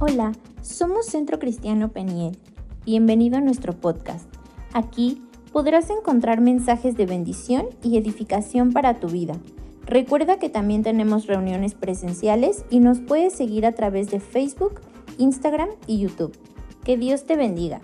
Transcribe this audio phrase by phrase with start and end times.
[0.00, 0.30] Hola,
[0.62, 2.38] somos Centro Cristiano Peniel.
[2.84, 4.32] Bienvenido a nuestro podcast.
[4.72, 5.20] Aquí
[5.52, 9.34] podrás encontrar mensajes de bendición y edificación para tu vida.
[9.84, 14.80] Recuerda que también tenemos reuniones presenciales y nos puedes seguir a través de Facebook,
[15.18, 16.38] Instagram y YouTube.
[16.84, 17.80] Que Dios te bendiga.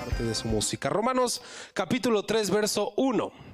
[0.00, 0.88] Parte de su música.
[0.88, 1.40] Romanos
[1.72, 3.49] capítulo 3, verso 1.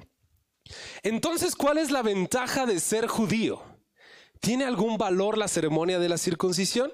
[1.07, 3.61] Entonces, ¿cuál es la ventaja de ser judío?
[4.41, 6.91] ¿Tiene algún valor la ceremonia de la circuncisión?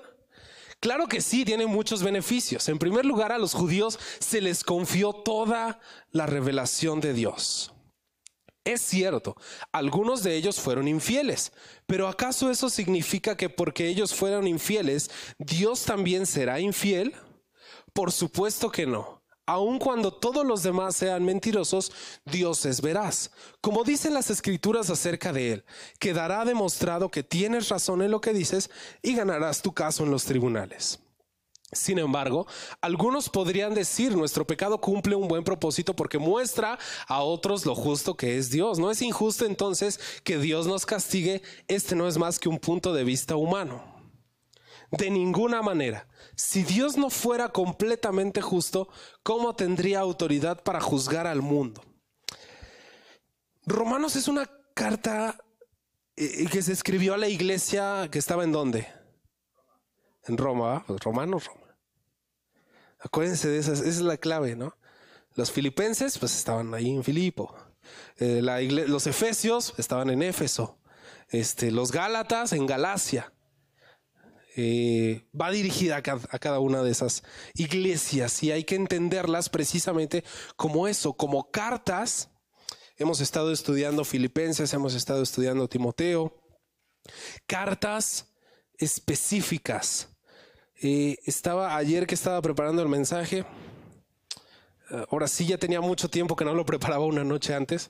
[0.79, 2.69] Claro que sí, tiene muchos beneficios.
[2.69, 5.79] En primer lugar, a los judíos se les confió toda
[6.11, 7.73] la revelación de Dios.
[8.63, 9.35] Es cierto,
[9.71, 11.51] algunos de ellos fueron infieles,
[11.87, 15.09] pero ¿acaso eso significa que porque ellos fueron infieles,
[15.39, 17.15] Dios también será infiel?
[17.93, 19.22] Por supuesto que no.
[19.45, 21.91] Aun cuando todos los demás sean mentirosos,
[22.23, 23.31] Dios es veraz.
[23.59, 25.65] Como dicen las escrituras acerca de Él,
[25.99, 28.69] quedará demostrado que tienes razón en lo que dices
[29.01, 30.99] y ganarás tu caso en los tribunales.
[31.73, 32.47] Sin embargo,
[32.81, 38.15] algunos podrían decir nuestro pecado cumple un buen propósito porque muestra a otros lo justo
[38.15, 38.79] que es Dios.
[38.79, 41.41] No es injusto entonces que Dios nos castigue.
[41.67, 43.92] Este no es más que un punto de vista humano.
[44.97, 46.07] De ninguna manera.
[46.35, 48.89] Si Dios no fuera completamente justo,
[49.23, 51.83] ¿cómo tendría autoridad para juzgar al mundo?
[53.65, 55.37] Romanos es una carta
[56.15, 58.87] eh, que se escribió a la iglesia que estaba en dónde?
[60.25, 60.97] En Roma, ¿va?
[60.99, 61.75] Romanos, Roma.
[62.99, 64.77] Acuérdense de esa, esa es la clave, ¿no?
[65.35, 67.55] Los filipenses, pues estaban ahí en Filipo.
[68.17, 68.41] Eh,
[68.87, 70.77] los efesios estaban en Éfeso.
[71.29, 73.33] Este, los gálatas en Galacia.
[74.55, 77.23] Eh, va dirigida a cada, a cada una de esas
[77.55, 80.23] iglesias y hay que entenderlas precisamente
[80.55, 82.29] como eso, como cartas.
[82.97, 86.39] Hemos estado estudiando Filipenses, hemos estado estudiando Timoteo,
[87.47, 88.31] cartas
[88.77, 90.09] específicas.
[90.81, 93.45] Eh, estaba ayer que estaba preparando el mensaje.
[94.91, 97.89] eh, Ahora sí, ya tenía mucho tiempo que no lo preparaba una noche antes.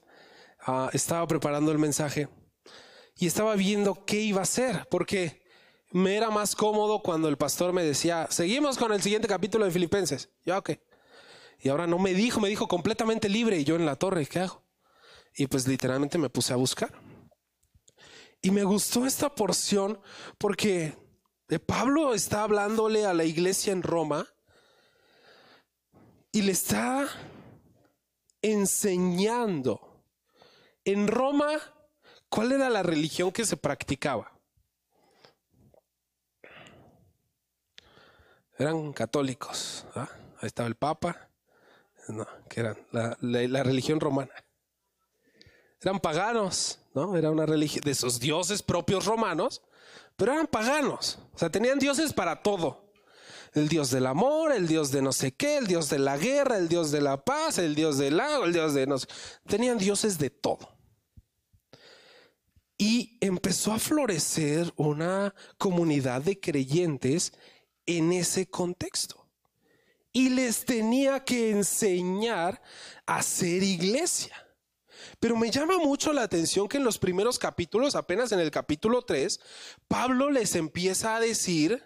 [0.65, 2.29] Ah, estaba preparando el mensaje
[3.17, 5.42] y estaba viendo qué iba a hacer, porque
[5.93, 9.71] me era más cómodo cuando el pastor me decía, seguimos con el siguiente capítulo de
[9.71, 10.29] Filipenses.
[10.43, 10.71] Ya, ok.
[11.59, 14.39] Y ahora no me dijo, me dijo completamente libre y yo en la torre, ¿qué
[14.39, 14.63] hago?
[15.35, 16.91] Y pues literalmente me puse a buscar.
[18.41, 20.01] Y me gustó esta porción
[20.37, 20.97] porque
[21.65, 24.27] Pablo está hablándole a la iglesia en Roma
[26.31, 27.07] y le está
[28.41, 30.03] enseñando
[30.83, 31.51] en Roma
[32.29, 34.32] cuál era la religión que se practicaba.
[38.57, 39.85] Eran católicos.
[39.95, 40.09] ¿ah?
[40.39, 41.29] Ahí estaba el Papa,
[42.07, 44.33] no, que eran la, religión romana.
[45.81, 47.15] Eran paganos, ¿no?
[47.17, 49.61] Era una religión de esos dioses propios romanos,
[50.15, 51.19] pero eran paganos.
[51.33, 52.83] O sea, tenían dioses para todo.
[53.53, 56.57] El dios del amor, el dios de no sé qué, el dios de la guerra,
[56.57, 59.07] el dios de la paz, el dios del lago, el dios de no sé.
[59.47, 60.73] Tenían dioses de todo.
[62.77, 67.33] Y empezó a florecer una comunidad de creyentes
[67.85, 69.25] en ese contexto.
[70.11, 72.61] Y les tenía que enseñar
[73.05, 74.35] a ser iglesia.
[75.19, 79.01] Pero me llama mucho la atención que en los primeros capítulos, apenas en el capítulo
[79.01, 79.39] 3,
[79.87, 81.83] Pablo les empieza a decir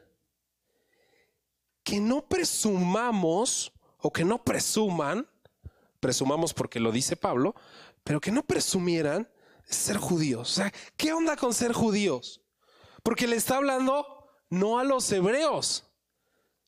[1.84, 5.28] que no presumamos o que no presuman,
[6.00, 7.56] presumamos porque lo dice Pablo,
[8.04, 9.30] pero que no presumieran
[9.66, 10.52] ser judíos.
[10.52, 12.42] O sea, ¿qué onda con ser judíos?
[13.04, 15.87] Porque le está hablando no a los hebreos,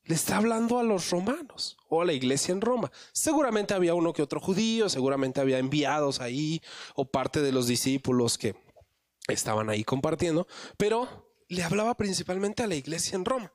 [0.09, 2.91] le está hablando a los romanos o a la iglesia en Roma.
[3.13, 6.63] Seguramente había uno que otro judío, seguramente había enviados ahí
[6.95, 8.55] o parte de los discípulos que
[9.27, 10.47] estaban ahí compartiendo,
[10.77, 13.53] pero le hablaba principalmente a la iglesia en Roma.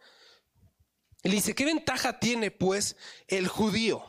[1.24, 2.94] Y le dice, ¿qué ventaja tiene pues
[3.26, 4.04] el judío?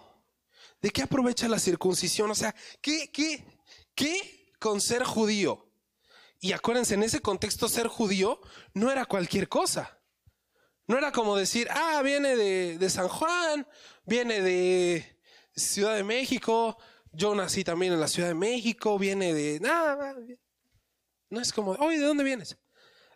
[0.83, 2.29] ¿De qué aprovecha la circuncisión?
[2.29, 3.43] O sea, ¿qué, qué,
[3.95, 5.67] qué con ser judío?
[6.39, 8.39] Y acuérdense, en ese contexto ser judío
[8.75, 9.94] no era cualquier cosa.
[10.87, 13.67] No era como decir, ah, viene de, de San Juan,
[14.05, 15.19] viene de
[15.55, 16.77] Ciudad de México,
[17.11, 19.59] yo nací también en la Ciudad de México, viene de...
[19.59, 20.15] Nada,
[21.29, 22.57] no es como, oye, ¿de dónde vienes?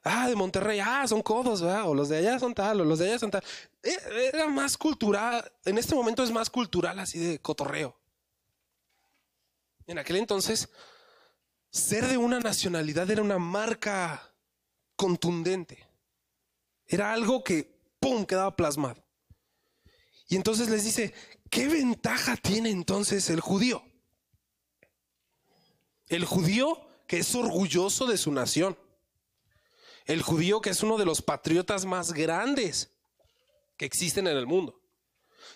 [0.04, 1.90] Ah, de Monterrey, ah, son codos, ¿verdad?
[1.90, 3.44] O los de allá son tal, o los de allá son tal.
[3.84, 8.00] Eh, Era más cultural, en este momento es más cultural así de cotorreo.
[9.86, 10.70] En aquel entonces,
[11.70, 14.34] ser de una nacionalidad era una marca
[14.96, 15.89] contundente.
[16.90, 19.06] Era algo que, ¡pum!, quedaba plasmado.
[20.28, 21.14] Y entonces les dice,
[21.50, 23.84] ¿qué ventaja tiene entonces el judío?
[26.08, 28.78] El judío que es orgulloso de su nación.
[30.06, 32.92] El judío que es uno de los patriotas más grandes
[33.78, 34.82] que existen en el mundo.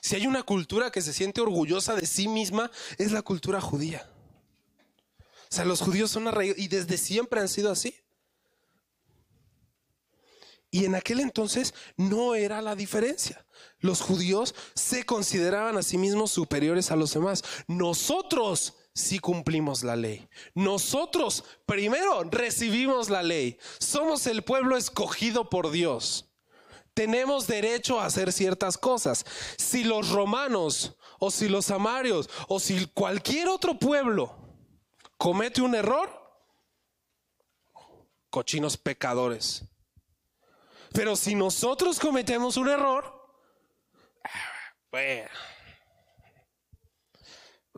[0.01, 2.69] Si hay una cultura que se siente orgullosa de sí misma,
[2.99, 4.07] es la cultura judía.
[5.19, 8.02] O sea, los judíos son arraigados y desde siempre han sido así.
[10.73, 13.45] Y en aquel entonces no era la diferencia.
[13.77, 17.43] Los judíos se consideraban a sí mismos superiores a los demás.
[17.67, 20.27] Nosotros sí cumplimos la ley.
[20.55, 23.59] Nosotros primero recibimos la ley.
[23.77, 26.33] Somos el pueblo escogido por Dios.
[26.95, 29.27] Tenemos derecho a hacer ciertas cosas.
[29.59, 34.35] Si los romanos o si los amarios o si cualquier otro pueblo
[35.19, 36.09] comete un error,
[38.31, 39.65] cochinos pecadores.
[40.93, 43.23] Pero si nosotros cometemos un error,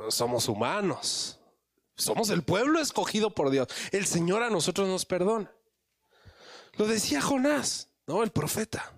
[0.09, 1.39] somos humanos.
[1.95, 3.67] Somos el pueblo escogido por Dios.
[3.91, 5.49] El Señor a nosotros nos perdona.
[6.73, 8.21] Lo decía Jonás, ¿no?
[8.21, 8.94] El profeta.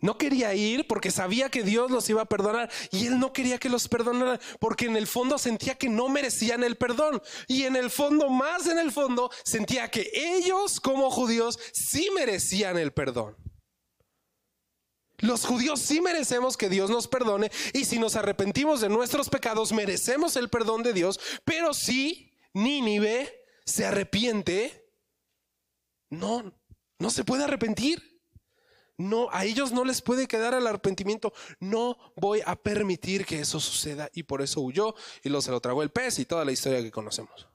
[0.00, 3.58] No quería ir porque sabía que Dios los iba a perdonar y él no quería
[3.58, 7.76] que los perdonara porque en el fondo sentía que no merecían el perdón y en
[7.76, 13.36] el fondo, más en el fondo, sentía que ellos como judíos sí merecían el perdón.
[15.18, 19.72] Los judíos sí merecemos que Dios nos perdone y si nos arrepentimos de nuestros pecados
[19.72, 24.90] merecemos el perdón de Dios, pero si Nínive se arrepiente,
[26.08, 26.52] no,
[26.98, 28.09] no se puede arrepentir.
[29.00, 31.32] No, a ellos no les puede quedar el arrepentimiento.
[31.58, 34.10] No voy a permitir que eso suceda.
[34.12, 36.82] Y por eso huyó y lo se lo tragó el pez y toda la historia
[36.82, 37.48] que conocemos.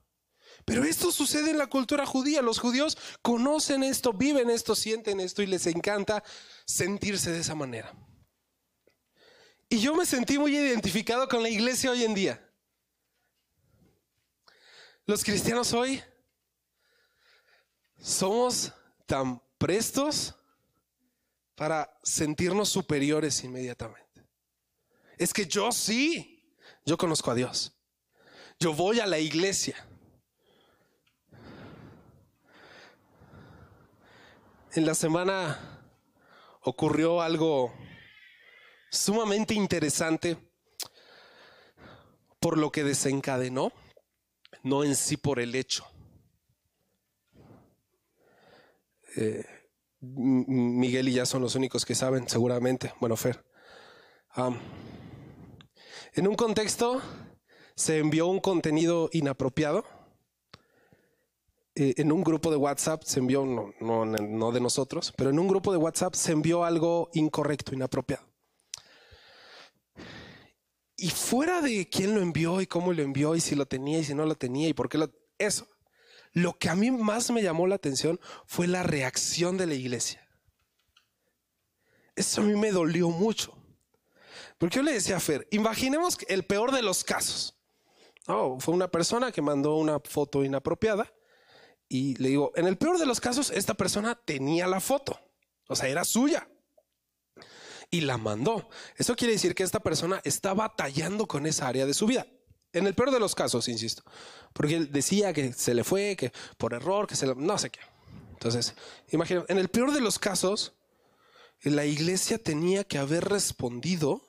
[0.65, 2.41] Pero esto sucede en la cultura judía.
[2.41, 6.23] Los judíos conocen esto, viven esto, sienten esto y les encanta
[6.65, 7.93] sentirse de esa manera.
[9.69, 12.53] Y yo me sentí muy identificado con la iglesia hoy en día.
[15.05, 16.01] Los cristianos hoy
[18.01, 18.73] somos
[19.05, 20.33] tan prestos
[21.55, 24.03] para sentirnos superiores inmediatamente.
[25.17, 26.53] Es que yo sí,
[26.85, 27.73] yo conozco a Dios.
[28.59, 29.75] Yo voy a la iglesia.
[34.73, 35.89] En la semana
[36.61, 37.73] ocurrió algo
[38.89, 40.37] sumamente interesante
[42.39, 43.71] por lo que desencadenó,
[44.63, 45.87] no en sí por el hecho.
[49.15, 49.54] Eh,
[50.13, 52.93] Miguel y ya son los únicos que saben, seguramente.
[52.99, 53.43] Bueno, Fer.
[56.13, 57.01] en un contexto
[57.75, 59.83] se envió un contenido inapropiado.
[61.77, 65.47] Eh, en un grupo de WhatsApp se envió, no, no, de nosotros, pero en un
[65.49, 68.25] grupo de WhatsApp se envió algo incorrecto, inapropiado.
[70.95, 74.05] Y fuera de quién lo envió y cómo lo envió y si lo tenía y
[74.05, 75.11] si no lo tenía y por qué lo...
[75.37, 75.67] Eso.
[76.35, 80.27] Lo que a mí más me llamó la atención fue la reacción de la iglesia.
[82.13, 83.57] Eso a mí me dolió mucho.
[84.57, 87.57] Porque yo le decía a Fer, imaginemos el peor de los casos.
[88.27, 91.09] Oh, fue una persona que mandó una foto inapropiada
[91.87, 95.17] y le digo, en el peor de los casos, esta persona tenía la foto,
[95.69, 96.49] o sea, era suya
[97.89, 98.67] y la mandó.
[98.97, 102.27] Eso quiere decir que esta persona está batallando con esa área de su vida.
[102.75, 104.03] En el peor de los casos, insisto.
[104.53, 107.33] Porque él decía que se le fue, que por error, que se le...
[107.35, 107.79] No sé qué.
[108.33, 108.75] Entonces,
[109.11, 110.73] imagínate, en el peor de los casos,
[111.63, 114.21] la iglesia tenía que haber respondido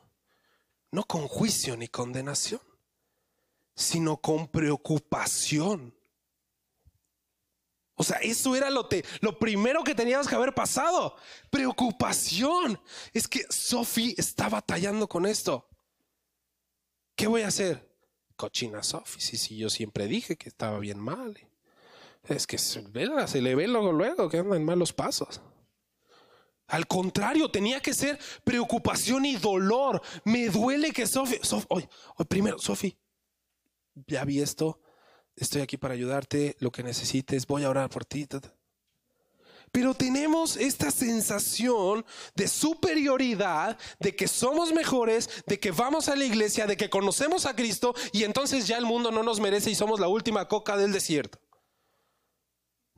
[0.93, 2.61] no con juicio ni condenación,
[3.75, 5.95] sino con preocupación.
[7.97, 11.17] O sea, eso era lo, te, lo primero que teníamos que haber pasado.
[11.51, 12.81] Preocupación.
[13.13, 15.69] Es que Sophie está batallando con esto.
[17.17, 17.86] ¿Qué voy a hacer?
[18.37, 19.21] Cochina Sophie.
[19.21, 21.39] Sí, sí, yo siempre dije que estaba bien mal.
[22.25, 22.85] Es que se,
[23.27, 25.41] se le ve luego, luego que anda en malos pasos.
[26.69, 30.03] Al contrario, tenía que ser preocupación y dolor.
[30.25, 32.99] Me duele que Sophie, hoy, hoy primero, Sophie,
[34.07, 34.81] ya vi esto,
[35.37, 38.27] estoy aquí para ayudarte, lo que necesites, voy a orar por ti.
[39.77, 42.03] Pero tenemos esta sensación
[42.35, 47.45] de superioridad, de que somos mejores, de que vamos a la iglesia, de que conocemos
[47.45, 50.79] a Cristo y entonces ya el mundo no nos merece y somos la última coca
[50.79, 51.39] del desierto.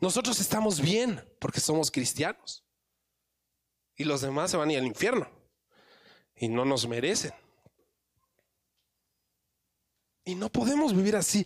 [0.01, 2.65] Nosotros estamos bien porque somos cristianos.
[3.97, 5.29] Y los demás se van a ir al infierno.
[6.37, 7.33] Y no nos merecen.
[10.25, 11.45] Y no podemos vivir así.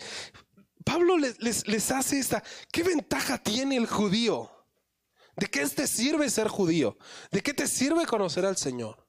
[0.84, 4.51] Pablo les, les hace esta, ¿qué ventaja tiene el judío?
[5.36, 6.96] ¿De qué te sirve ser judío?
[7.30, 9.02] ¿De qué te sirve conocer al Señor?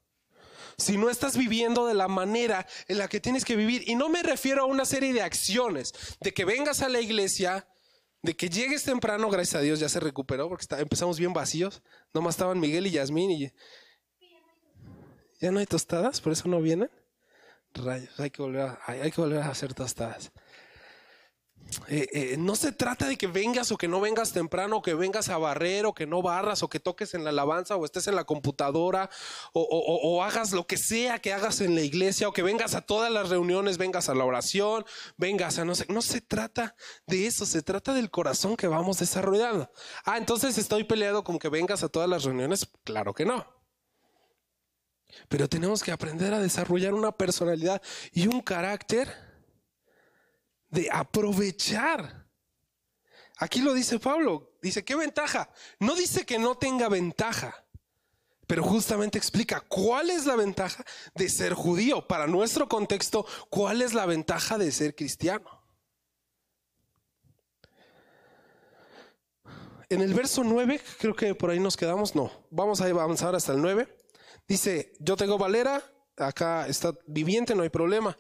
[0.78, 3.84] si no estás viviendo de la manera en la que tienes que vivir.
[3.88, 7.68] Y no me refiero a una serie de acciones, de que vengas a la iglesia,
[8.22, 11.82] de que llegues temprano, gracias a Dios ya se recuperó, porque empezamos bien vacíos.
[12.14, 13.52] Nomás estaban Miguel y Yasmín y...
[15.40, 16.22] ¿Ya no hay tostadas?
[16.22, 16.90] ¿Por eso no vienen?
[17.74, 20.32] Rayos, hay que volver hay que volver a hacer tostadas.
[21.88, 24.94] Eh, eh, no se trata de que vengas o que no vengas temprano, o que
[24.94, 28.08] vengas a barrer, o que no barras, o que toques en la alabanza, o estés
[28.08, 29.10] en la computadora,
[29.54, 33.12] o, hagas lo que sea que hagas en la iglesia, o que vengas a todas
[33.12, 34.86] las reuniones, vengas a la oración,
[35.18, 35.86] vengas a no sé.
[35.90, 36.76] No se trata
[37.08, 39.72] de eso, se trata del corazón que vamos desarrollando.
[40.06, 42.70] Ah, entonces estoy peleado con que vengas a todas las reuniones.
[42.84, 43.46] Claro que no.
[45.30, 49.33] Pero tenemos que aprender a desarrollar una personalidad y un carácter
[50.74, 52.28] de aprovechar.
[53.38, 54.58] Aquí lo dice Pablo.
[54.62, 55.50] Dice, ¿qué ventaja?
[55.80, 57.66] No dice que no tenga ventaja,
[58.48, 62.08] pero justamente explica cuál es la ventaja de ser judío.
[62.08, 65.62] Para nuestro contexto, ¿cuál es la ventaja de ser cristiano?
[69.90, 73.54] En el verso 9, creo que por ahí nos quedamos, no, vamos a avanzar hasta
[73.54, 73.96] el 9.
[74.48, 75.84] Dice, yo tengo valera,
[76.18, 78.18] acá está viviente, no hay problema.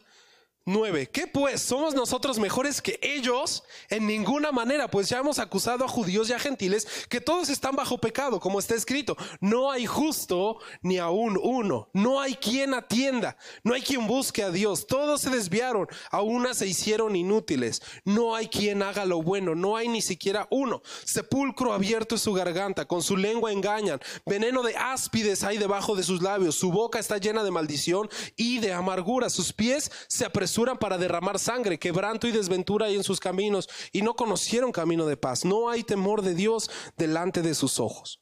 [0.65, 1.09] 9.
[1.09, 1.61] ¿Qué pues?
[1.61, 3.63] ¿Somos nosotros mejores que ellos?
[3.89, 7.75] En ninguna manera, pues ya hemos acusado a judíos y a gentiles que todos están
[7.75, 9.17] bajo pecado, como está escrito.
[9.41, 11.89] No hay justo ni aún uno.
[11.91, 13.35] No hay quien atienda.
[13.65, 14.87] No hay quien busque a Dios.
[14.87, 15.87] Todos se desviaron.
[16.11, 17.81] A una se hicieron inútiles.
[18.05, 19.55] No hay quien haga lo bueno.
[19.55, 20.81] No hay ni siquiera uno.
[21.03, 22.85] Sepulcro abierto es su garganta.
[22.85, 23.99] Con su lengua engañan.
[24.25, 26.55] Veneno de áspides hay debajo de sus labios.
[26.55, 29.29] Su boca está llena de maldición y de amargura.
[29.29, 34.01] Sus pies se apresuran para derramar sangre, quebranto y desventura hay en sus caminos, y
[34.01, 35.45] no conocieron camino de paz.
[35.45, 38.19] No hay temor de Dios delante de sus ojos.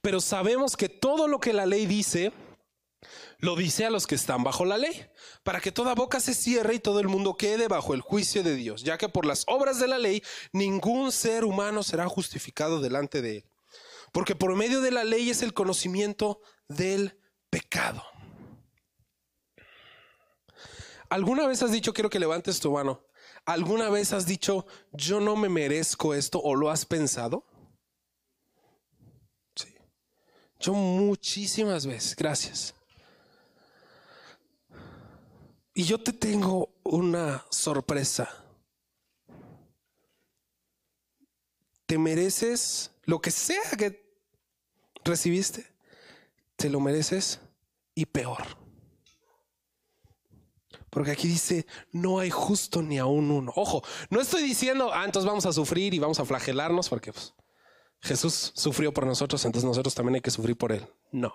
[0.00, 2.32] Pero sabemos que todo lo que la ley dice,
[3.38, 5.06] lo dice a los que están bajo la ley,
[5.42, 8.54] para que toda boca se cierre y todo el mundo quede bajo el juicio de
[8.54, 13.20] Dios, ya que por las obras de la ley ningún ser humano será justificado delante
[13.20, 13.44] de él.
[14.12, 17.18] Porque por medio de la ley es el conocimiento del
[17.50, 18.02] pecado.
[21.12, 23.04] ¿Alguna vez has dicho, quiero que levantes tu mano,
[23.44, 27.44] ¿alguna vez has dicho, yo no me merezco esto o lo has pensado?
[29.54, 29.74] Sí.
[30.58, 32.74] Yo muchísimas veces, gracias.
[35.74, 38.30] Y yo te tengo una sorpresa.
[41.84, 44.16] Te mereces lo que sea que
[45.04, 45.66] recibiste,
[46.56, 47.38] te lo mereces
[47.94, 48.61] y peor.
[50.92, 53.50] Porque aquí dice, no hay justo ni aún uno.
[53.56, 57.32] Ojo, no estoy diciendo, ah, entonces vamos a sufrir y vamos a flagelarnos porque pues,
[58.02, 60.86] Jesús sufrió por nosotros, entonces nosotros también hay que sufrir por Él.
[61.10, 61.34] No.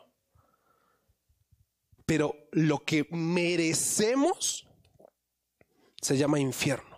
[2.06, 4.68] Pero lo que merecemos
[6.04, 6.96] se llama infierno.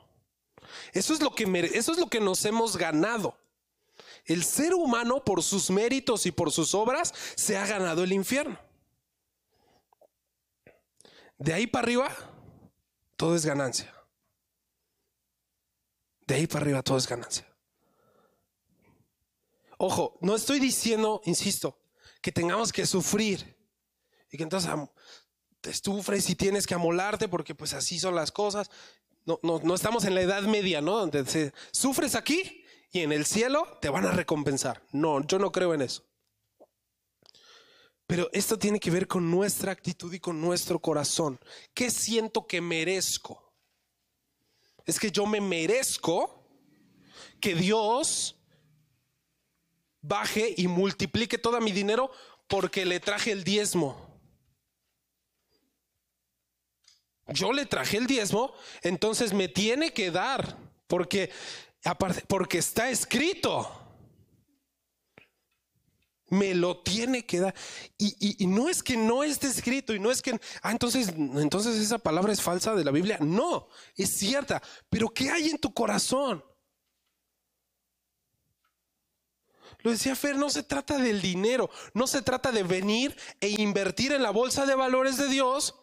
[0.92, 3.38] Eso es lo que, eso es lo que nos hemos ganado.
[4.26, 8.60] El ser humano, por sus méritos y por sus obras, se ha ganado el infierno.
[11.38, 12.29] De ahí para arriba,
[13.20, 13.94] todo es ganancia.
[16.26, 17.46] De ahí para arriba todo es ganancia.
[19.78, 21.78] Ojo, no estoy diciendo, insisto,
[22.22, 23.58] que tengamos que sufrir
[24.32, 24.72] y que entonces
[25.60, 28.72] te sufres y tienes que amolarte porque pues así son las cosas.
[29.26, 30.96] No, no, no estamos en la edad media, ¿no?
[30.96, 34.82] Donde sufres aquí y en el cielo te van a recompensar.
[34.94, 36.09] No, yo no creo en eso.
[38.10, 41.40] Pero esto tiene que ver con nuestra actitud y con nuestro corazón.
[41.76, 43.54] ¿Qué siento que merezco?
[44.84, 46.44] Es que yo me merezco
[47.40, 48.36] que Dios
[50.02, 52.10] baje y multiplique todo mi dinero
[52.48, 54.20] porque le traje el diezmo.
[57.28, 61.30] Yo le traje el diezmo, entonces me tiene que dar porque
[61.84, 63.79] aparte porque está escrito
[66.30, 67.56] me lo tiene que dar.
[67.98, 71.98] Y, no es que no esté escrito y no es que, ah, entonces, entonces esa
[71.98, 73.18] palabra es falsa de la Biblia.
[73.22, 74.62] No, es cierta.
[74.90, 76.44] Pero ¿qué hay en tu corazón?
[79.82, 84.12] Lo decía Fer, no se trata del dinero, no se trata de venir e invertir
[84.12, 85.76] en la bolsa de valores de Dios,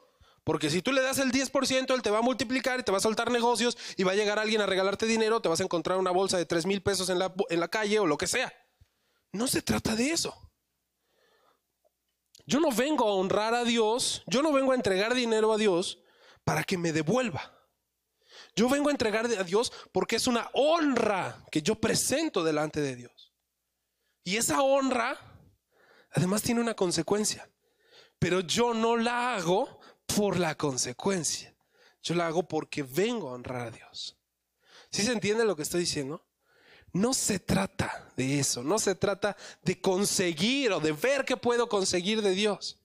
[0.44, 2.98] porque si tú le das el 10%, Él te va a multiplicar y te va
[2.98, 5.98] a soltar negocios y va a llegar alguien a regalarte dinero, te vas a encontrar
[5.98, 8.52] una bolsa de 3 mil pesos en la, en la calle o lo que sea.
[9.36, 10.34] No se trata de eso.
[12.46, 15.98] Yo no vengo a honrar a Dios, yo no vengo a entregar dinero a Dios
[16.44, 17.52] para que me devuelva.
[18.54, 22.96] Yo vengo a entregar a Dios porque es una honra que yo presento delante de
[22.96, 23.32] Dios.
[24.24, 25.18] Y esa honra
[26.12, 27.50] además tiene una consecuencia.
[28.18, 31.54] Pero yo no la hago por la consecuencia.
[32.02, 34.18] Yo la hago porque vengo a honrar a Dios.
[34.90, 36.25] ¿Sí se entiende lo que estoy diciendo?
[36.96, 41.68] No se trata de eso, no se trata de conseguir o de ver qué puedo
[41.68, 42.78] conseguir de Dios.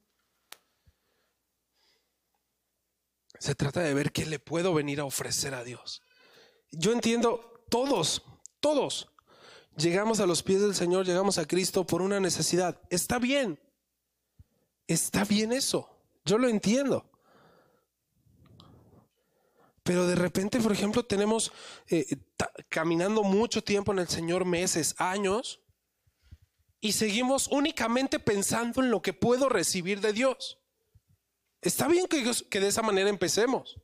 [3.40, 6.02] Se trata de ver qué le puedo venir a ofrecer a Dios.
[6.72, 8.24] Yo entiendo, todos,
[8.60, 9.08] todos,
[9.78, 12.82] llegamos a los pies del Señor, llegamos a Cristo por una necesidad.
[12.90, 13.60] Está bien,
[14.88, 15.90] está bien eso,
[16.26, 17.10] yo lo entiendo.
[19.84, 21.52] Pero de repente, por ejemplo, tenemos
[21.90, 22.18] eh,
[22.70, 25.62] caminando mucho tiempo en el Señor, meses, años,
[26.80, 30.60] y seguimos únicamente pensando en lo que puedo recibir de Dios.
[31.62, 33.80] Está bien que, que de esa manera empecemos.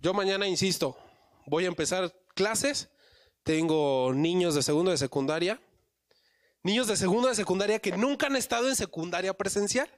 [0.00, 0.96] Yo mañana, insisto,
[1.46, 2.88] voy a empezar clases.
[3.42, 5.60] Tengo niños de segundo de secundaria.
[6.62, 9.88] Niños de segundo de secundaria que nunca han estado en secundaria presencial.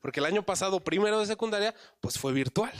[0.00, 2.72] Porque el año pasado, primero de secundaria, pues fue virtual.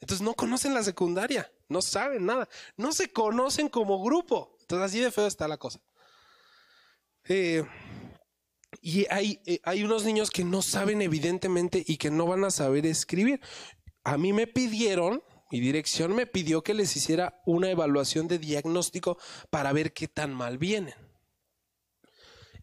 [0.00, 4.56] Entonces no conocen la secundaria, no saben nada, no se conocen como grupo.
[4.60, 5.80] Entonces así de feo está la cosa.
[7.24, 7.64] Eh,
[8.80, 12.86] y eh, hay unos niños que no saben evidentemente y que no van a saber
[12.86, 13.40] escribir.
[14.04, 19.18] A mí me pidieron, mi dirección me pidió que les hiciera una evaluación de diagnóstico
[19.50, 20.94] para ver qué tan mal vienen.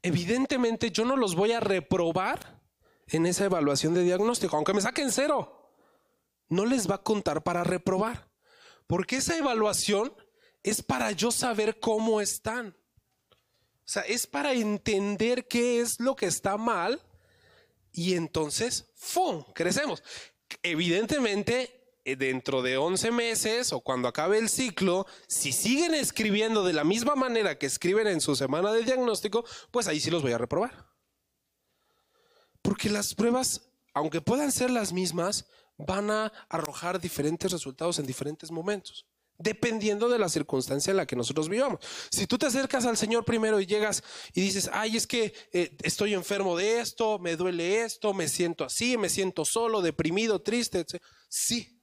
[0.02, 2.62] Evidentemente yo no los voy a reprobar
[3.08, 5.65] en esa evaluación de diagnóstico, aunque me saquen cero
[6.50, 8.30] no les va a contar para reprobar.
[8.88, 10.14] Porque esa evaluación
[10.64, 12.76] es para yo saber cómo están.
[13.86, 17.02] O sea, es para entender qué es lo que está mal
[17.92, 20.04] y entonces, ¡fum!, crecemos.
[20.64, 26.74] Evidentemente, eh, dentro de 11 meses o cuando acabe el ciclo, si siguen escribiendo de
[26.74, 30.34] la misma manera que escriben en su semana de diagnóstico, pues ahí sí los voy
[30.34, 30.88] a reprobar.
[32.62, 35.48] Porque las pruebas, aunque puedan ser las mismas,
[35.78, 39.06] van a arrojar diferentes resultados en diferentes momentos,
[39.38, 41.80] dependiendo de la circunstancia en la que nosotros vivamos.
[42.10, 45.76] Si tú te acercas al Señor primero y llegas y dices, ay, es que eh,
[45.84, 50.80] estoy enfermo de esto, me duele esto, me siento así, me siento solo, deprimido, triste,
[50.80, 51.02] etc.
[51.28, 51.82] Sí.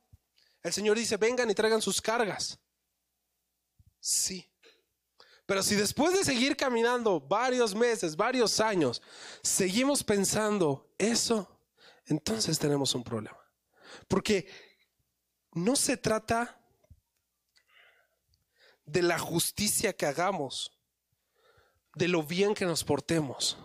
[0.62, 2.58] El Señor dice, vengan y traigan sus cargas.
[4.00, 4.48] Sí.
[5.44, 9.02] Pero si después de seguir caminando varios meses, varios años,
[9.42, 11.60] seguimos pensando eso,
[12.06, 13.41] entonces tenemos un problema.
[14.08, 14.46] Porque
[15.52, 16.58] no se trata
[18.86, 20.72] de la justicia que hagamos,
[21.94, 23.58] de lo bien que nos portemos.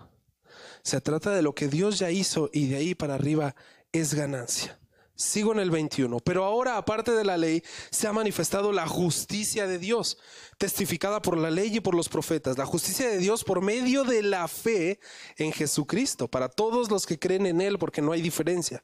[0.84, 3.56] Se trata de lo que Dios ya hizo y de ahí para arriba
[3.92, 4.80] es ganancia.
[5.16, 6.20] Sigo en el 21.
[6.20, 10.20] Pero ahora, aparte de la ley, se ha manifestado la justicia de Dios,
[10.60, 12.58] testificada por la ley y por los profetas.
[12.58, 15.00] La justicia de Dios por medio de la fe
[15.38, 18.84] en Jesucristo, para todos los que creen en Él, porque no hay diferencia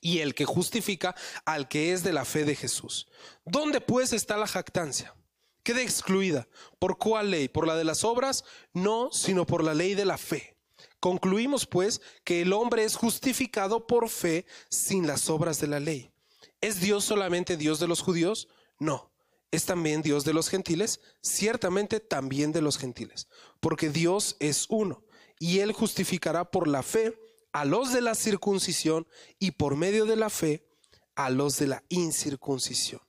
[0.00, 3.08] y el que justifica al que es de la fe de Jesús.
[3.44, 5.14] ¿Dónde pues está la jactancia?
[5.62, 6.48] Queda excluida.
[6.78, 7.48] ¿Por cuál ley?
[7.48, 8.44] ¿Por la de las obras?
[8.72, 10.56] No, sino por la ley de la fe.
[11.00, 16.10] Concluimos pues que el hombre es justificado por fe sin las obras de la ley.
[16.60, 18.48] ¿Es Dios solamente Dios de los judíos?
[18.78, 19.12] No.
[19.50, 21.00] ¿Es también Dios de los gentiles?
[21.22, 23.28] Ciertamente también de los gentiles,
[23.60, 25.04] porque Dios es uno,
[25.38, 27.18] y Él justificará por la fe
[27.58, 29.08] a los de la circuncisión
[29.40, 30.64] y por medio de la fe
[31.16, 33.00] a los de la incircuncisión.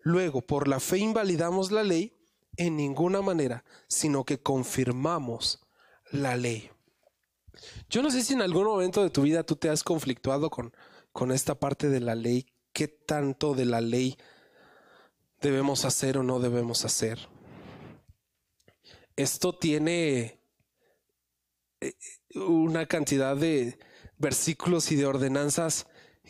[0.00, 2.18] Luego, por la fe invalidamos la ley
[2.56, 5.64] en ninguna manera, sino que confirmamos
[6.10, 6.68] la ley.
[7.88, 10.74] Yo no sé si en algún momento de tu vida tú te has conflictuado con,
[11.12, 14.18] con esta parte de la ley, qué tanto de la ley
[15.40, 17.28] debemos hacer o no debemos hacer.
[19.14, 20.40] Esto tiene
[21.80, 21.94] eh,
[22.34, 23.78] una cantidad de
[24.22, 25.86] versículos y de ordenanzas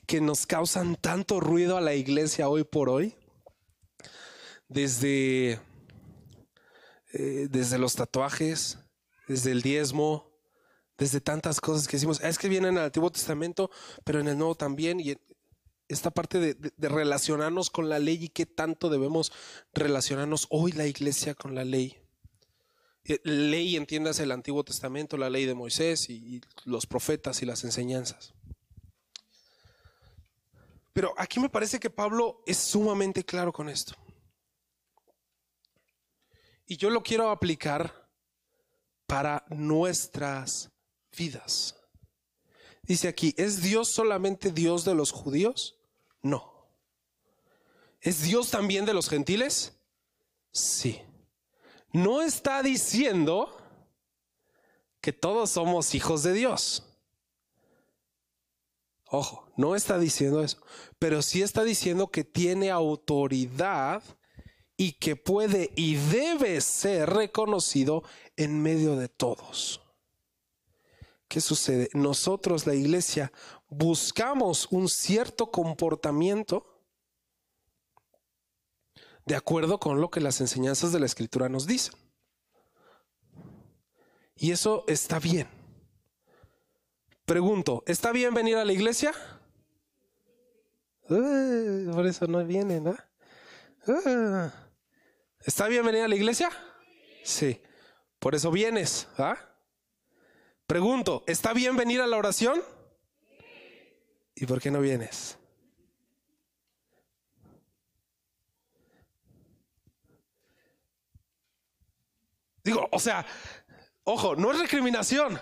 [0.06, 3.14] que nos causan tanto ruido a la iglesia hoy por hoy.
[4.68, 5.60] Desde,
[7.12, 8.78] eh, desde los tatuajes,
[9.28, 10.32] desde el diezmo,
[10.96, 13.70] desde tantas cosas que decimos, es que viene en el Antiguo Testamento,
[14.04, 15.14] pero en el Nuevo también, y
[15.88, 19.30] esta parte de, de, relacionarnos con la ley y qué tanto debemos
[19.74, 22.01] relacionarnos hoy la iglesia con la ley.
[23.04, 27.64] Eh, ley, entiendas el Antiguo Testamento, la ley de Moisés y, los profetas y las
[27.64, 28.34] enseñanzas.
[30.92, 33.94] Pero aquí me parece que Pablo es sumamente claro con esto.
[36.66, 38.08] Y yo lo quiero aplicar
[39.06, 40.70] para nuestras
[41.16, 41.76] vidas.
[42.82, 45.76] Dice aquí, ¿es Dios solamente Dios de los judíos?
[46.22, 46.68] No.
[48.00, 49.72] ¿Es Dios también de los gentiles?
[50.50, 51.00] Sí.
[51.92, 53.54] No está diciendo
[55.00, 56.84] que todos somos hijos de Dios.
[59.06, 60.56] Ojo, no está diciendo eso,
[60.98, 64.02] pero sí está diciendo que tiene autoridad
[64.76, 68.04] y que puede y debe ser reconocido
[68.36, 69.82] en medio de todos.
[71.28, 71.90] ¿Qué sucede?
[71.92, 73.32] Nosotros, la iglesia,
[73.68, 76.71] buscamos un cierto comportamiento
[79.24, 81.94] de acuerdo con lo que las enseñanzas de la escritura nos dicen.
[84.36, 85.48] Y eso está bien.
[87.24, 89.12] Pregunto, ¿está bien venir a la iglesia?
[91.08, 92.96] por eso no vienen, ¿no?
[95.40, 96.50] ¿Está bien venir a la iglesia?
[97.24, 97.60] Sí.
[98.18, 99.36] Por eso vienes, ¿ah?
[100.66, 102.62] Pregunto, ¿está bien venir a la oración?
[104.34, 105.36] ¿Y por qué no vienes?
[112.64, 113.26] Digo, o sea,
[114.04, 115.40] ojo, no es recriminación.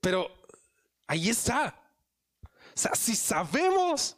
[0.00, 0.30] Pero
[1.06, 1.74] ahí está.
[2.44, 4.16] O sea, si sabemos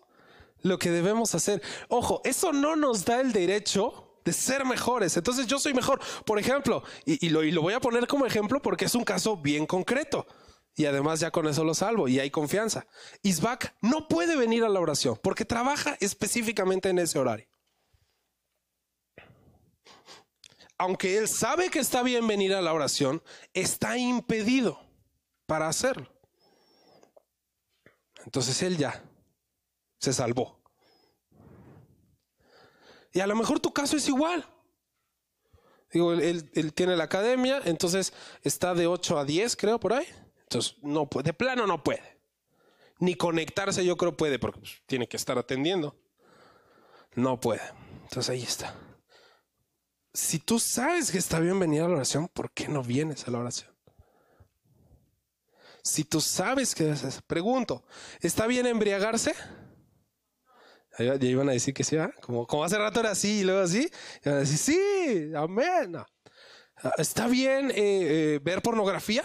[0.62, 5.16] lo que debemos hacer, ojo, eso no nos da el derecho de ser mejores.
[5.16, 6.00] Entonces yo soy mejor.
[6.26, 9.66] Por ejemplo, y, lo, lo voy a poner como ejemplo porque es un caso bien
[9.66, 10.26] concreto.
[10.74, 12.86] Y además ya con eso lo salvo y hay confianza.
[13.22, 17.48] Isbak no puede venir a la oración porque trabaja específicamente en ese horario.
[20.78, 24.80] Aunque él sabe que está bien venir a la oración, está impedido
[25.46, 26.08] para hacerlo.
[28.24, 29.02] Entonces él ya
[29.98, 30.60] se salvó.
[33.12, 34.44] Y a lo mejor tu caso es igual.
[35.90, 38.12] Digo, él, tiene la academia, entonces
[38.42, 40.06] está de 8 a 10, creo, por ahí.
[40.42, 42.20] Entonces, no puede, de plano no puede.
[43.00, 45.96] Ni conectarse, yo creo puede, porque pues, tiene que estar atendiendo.
[47.14, 47.62] No puede.
[48.02, 48.74] Entonces ahí está.
[50.12, 53.30] Si tú sabes que está bien venir a la oración, ¿por qué no vienes a
[53.30, 53.70] la oración?
[55.82, 56.94] Si tú sabes que
[57.26, 57.84] pregunto,
[58.20, 59.34] ¿está bien embriagarse?
[60.98, 63.88] Ya iban a decir que sí, como, como hace rato era así y luego así.
[64.24, 65.96] Y a decir, sí, amén.
[66.96, 69.24] ¿Está bien eh, eh, ver pornografía?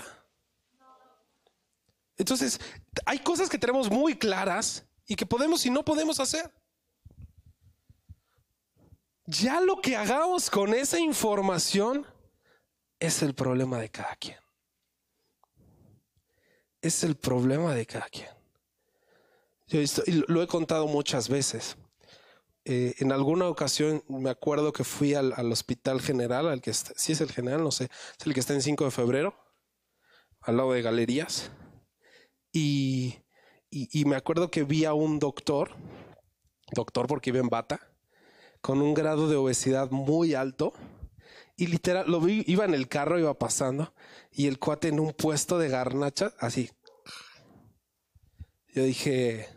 [2.18, 2.60] Entonces,
[3.06, 6.52] hay cosas que tenemos muy claras y que podemos y no podemos hacer.
[9.26, 12.06] Ya lo que hagamos con esa información
[13.00, 14.44] es el problema de cada quien
[16.84, 18.28] es el problema de cada quien.
[19.68, 19.80] Yo
[20.28, 21.78] lo he contado muchas veces.
[22.66, 27.22] Eh, en alguna ocasión me acuerdo que fui al, hospital general, al que está, es
[27.22, 29.34] el general, no sé, es el que está en 5 de febrero,
[30.42, 31.52] al lado de galerías.
[32.52, 33.16] Y,
[33.72, 35.72] y, me acuerdo que vi a un doctor,
[36.74, 37.93] doctor porque iba en bata,
[38.64, 40.74] con un grado de obesidad muy alto.
[41.58, 43.94] Y literal, lo vi, iba en el carro, iba pasando,
[44.32, 46.72] y el cuate en un puesto de garnacha, así.
[48.74, 49.50] Yo dije,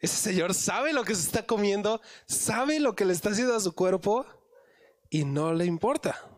[0.00, 3.60] ese señor sabe lo que se está comiendo, sabe lo que le está haciendo a
[3.60, 4.26] su cuerpo
[5.08, 6.28] y no le importa.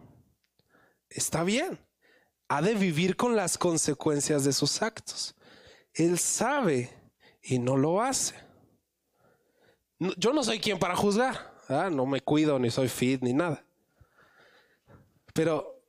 [1.09, 1.79] Está bien.
[2.49, 5.35] Ha de vivir con las consecuencias de sus actos.
[5.95, 6.91] Él sabe
[7.43, 8.50] y no lo hace.
[10.17, 11.55] Yo no soy quien para juzgar.
[11.93, 13.65] No me cuido, ni soy fit, ni nada.
[15.33, 15.81] Pero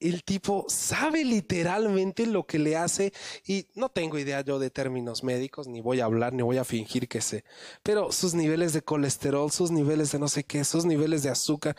[0.00, 3.12] el tipo sabe literalmente lo que le hace
[3.46, 6.64] y no tengo idea yo de términos médicos, ni voy a hablar, ni voy a
[6.64, 7.44] fingir que sé,
[7.82, 11.76] pero sus niveles de colesterol, sus niveles de no sé qué, sus niveles de azúcar,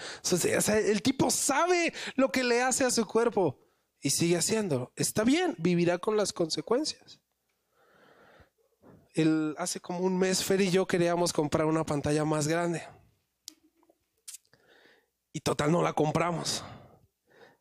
[0.67, 3.57] el tipo sabe lo que le hace a su cuerpo
[4.01, 4.91] y sigue haciéndolo.
[4.95, 7.19] Está bien, vivirá con las consecuencias.
[9.57, 12.83] Hace como un mes Fer y yo queríamos comprar una pantalla más grande.
[15.33, 16.63] Y total no la compramos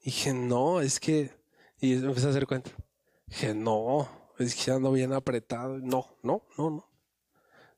[0.08, 1.36] dije, no, es que.
[1.80, 2.70] Y empecé a hacer cuenta.
[3.26, 5.78] Dije, no, es que ando bien apretado.
[5.78, 6.88] No, no, no, no.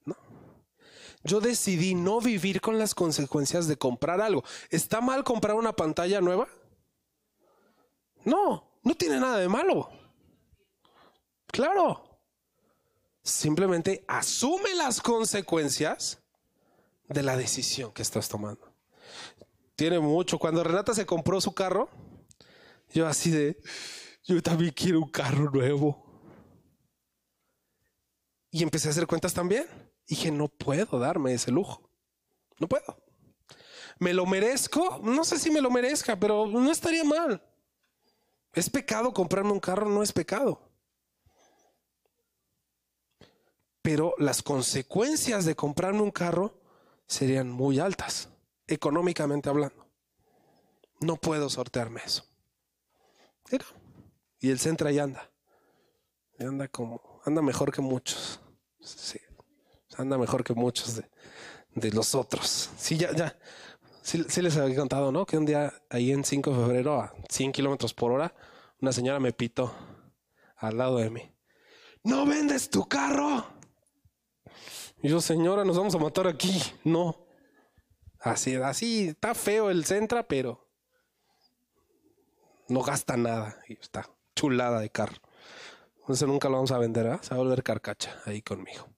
[0.05, 0.16] No.
[1.25, 4.45] Yo decidí no vivir con las consecuencias de comprar algo.
[4.71, 6.49] ¿Está mal comprar una pantalla nueva?
[8.25, 9.90] No, no tiene nada de malo.
[11.47, 12.10] Claro.
[13.31, 16.21] Simplemente asume las consecuencias
[17.09, 18.75] de la decisión que estás tomando.
[19.77, 20.38] Tiene mucho.
[20.38, 21.88] Cuando Renata se compró su carro,
[22.93, 23.62] yo así de,
[24.25, 26.05] yo también quiero un carro nuevo.
[28.51, 29.64] Y empecé a hacer cuentas también.
[30.09, 31.88] dije, no puedo darme ese lujo.
[32.59, 33.01] No puedo.
[34.01, 35.01] ¿Me lo merezco?
[35.05, 37.40] No sé si me lo merezca, pero no estaría mal.
[38.53, 39.88] ¿Es pecado comprarme un carro?
[39.88, 40.70] No es pecado.
[43.83, 46.61] Pero las consecuencias de comprarme un carro
[47.07, 48.29] serían muy altas,
[48.66, 49.87] económicamente hablando.
[51.01, 52.25] No puedo sortearme eso.
[54.38, 55.31] Y el centro ahí anda.
[56.38, 58.40] anda como, anda mejor que muchos.
[58.81, 59.19] Sí,
[59.97, 61.11] anda mejor que muchos de,
[61.75, 62.71] de los otros.
[62.77, 63.38] Sí, ya, ya.
[64.03, 65.27] Sí, les había contado, ¿no?
[65.27, 68.35] Que un día ahí en 5 de febrero a 100 kilómetros por hora,
[68.81, 69.75] una señora me pitó
[70.57, 71.31] al lado de mí.
[72.03, 73.47] ¿No vendes tu carro?
[75.03, 76.63] Y yo, señora, nos vamos a matar aquí.
[76.85, 77.17] No.
[78.19, 80.69] Así, así, está feo el Centra, pero
[82.69, 83.59] no gasta nada.
[83.69, 85.17] Y está chulada de carro.
[86.01, 87.19] Entonces nunca lo vamos a vender, ¿eh?
[87.23, 88.89] Se va a volver carcacha ahí conmigo.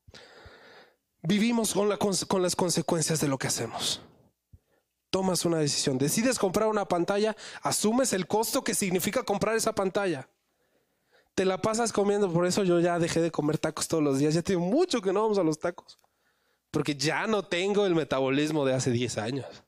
[1.22, 4.00] Vivimos con, con las consecuencias de lo que hacemos.
[5.10, 5.98] Tomas una decisión.
[5.98, 10.28] Decides comprar una pantalla, asumes el costo que significa comprar esa pantalla.
[11.34, 14.34] Te la pasas comiendo, por eso yo ya dejé de comer tacos todos los días.
[14.34, 15.98] Ya tengo mucho que no vamos a los tacos.
[16.70, 19.64] Porque ya no tengo el metabolismo de hace 10 años.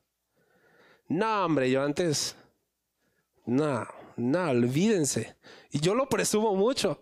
[1.07, 2.35] No, hombre, yo antes.
[3.45, 3.85] No,
[4.17, 5.35] no, olvídense.
[5.71, 6.99] Y yo lo presumo mucho.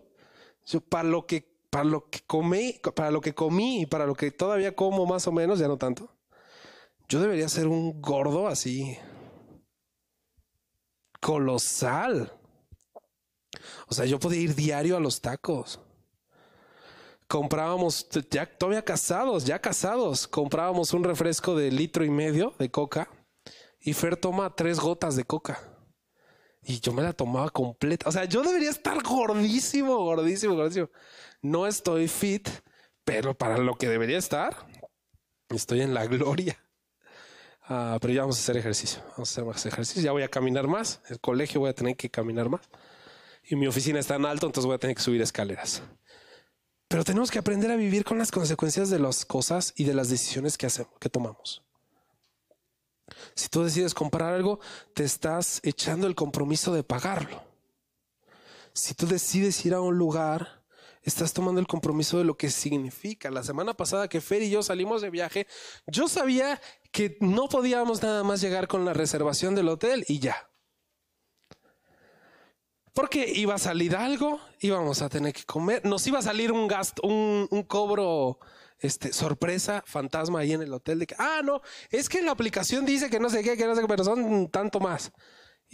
[0.66, 4.14] Yo para lo que para lo que comí, para lo que comí y para lo
[4.14, 6.08] que todavía como más o menos, ya no tanto.
[7.08, 8.96] Yo debería ser un gordo así
[11.20, 12.32] colosal.
[13.88, 15.80] O sea, yo podía ir diario a los tacos.
[17.26, 23.08] Comprábamos, ya todavía casados, ya casados, comprábamos un refresco de litro y medio de coca
[23.80, 25.60] y Fer toma tres gotas de coca.
[26.62, 28.08] Y yo me la tomaba completa.
[28.08, 30.88] O sea, yo debería estar gordísimo, gordísimo, gordísimo.
[31.42, 32.48] No estoy fit,
[33.04, 34.66] pero para lo que debería estar,
[35.50, 36.58] estoy en la gloria.
[37.66, 39.02] Ah, pero ya vamos a hacer ejercicio.
[39.10, 40.02] Vamos a hacer más ejercicio.
[40.02, 41.00] Ya voy a caminar más.
[41.08, 42.62] El colegio voy a tener que caminar más.
[43.48, 45.82] Y mi oficina está en alto, entonces voy a tener que subir escaleras.
[46.88, 50.08] Pero tenemos que aprender a vivir con las consecuencias de las cosas y de las
[50.08, 51.62] decisiones que hacemos, que tomamos.
[53.34, 54.60] Si tú decides comprar algo,
[54.94, 57.42] te estás echando el compromiso de pagarlo.
[58.72, 60.62] Si tú decides ir a un lugar,
[61.02, 63.30] estás tomando el compromiso de lo que significa.
[63.30, 65.46] La semana pasada que Fer y yo salimos de viaje,
[65.86, 70.48] yo sabía que no podíamos nada más llegar con la reservación del hotel y ya.
[72.94, 76.68] Porque iba a salir algo, íbamos a tener que comer, nos iba a salir un
[76.68, 78.38] gasto, un, cobro
[78.78, 82.86] este, sorpresa, fantasma ahí en el hotel de que, ah, no, es que la aplicación
[82.86, 85.12] dice que no sé qué, que no sé qué, pero son tanto más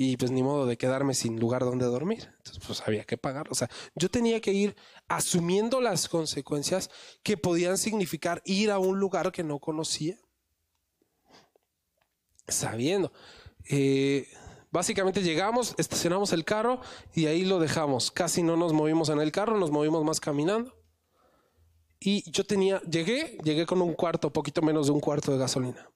[0.02, 2.32] y pues ni modo de quedarme sin lugar donde dormir.
[2.38, 3.48] Entonces pues había que pagar.
[3.50, 4.74] O sea, yo tenía que ir
[5.08, 6.88] asumiendo las consecuencias
[7.22, 10.16] que podían significar ir a un lugar que no conocía.
[12.48, 13.12] Sabiendo.
[13.68, 14.26] Eh,
[14.70, 16.80] básicamente llegamos, estacionamos el carro
[17.14, 18.10] y ahí lo dejamos.
[18.10, 20.74] Casi no nos movimos en el carro, nos movimos más caminando.
[21.98, 25.90] Y yo tenía, llegué, llegué con un cuarto, poquito menos de un cuarto de gasolina.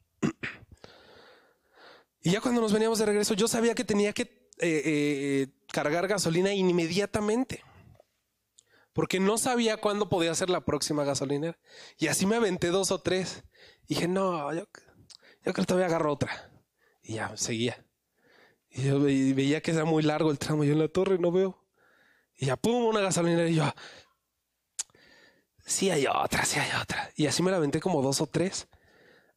[2.21, 6.09] Y ya cuando nos veníamos de regreso, yo sabía que tenía que eh, eh, cargar
[6.09, 7.63] gasolina inmediatamente.
[8.95, 11.59] Porque no sabía cuándo podía ser la próxima gasolinera.
[11.99, 13.45] Y así me aventé dos o tres.
[13.87, 14.67] Y dije, no, yo,
[15.43, 16.51] creo que todavía agarro otra.
[17.03, 17.85] Y ya, seguía.
[18.75, 20.65] Y yo veía que era muy largo el tramo.
[20.65, 21.57] Yo en la torre no veo.
[22.37, 23.49] Y ya, pum, una gasolinera.
[23.49, 23.65] Y yo,
[25.65, 27.11] sí hay otra, sí hay otra.
[27.17, 28.67] Y así me la aventé como dos o tres.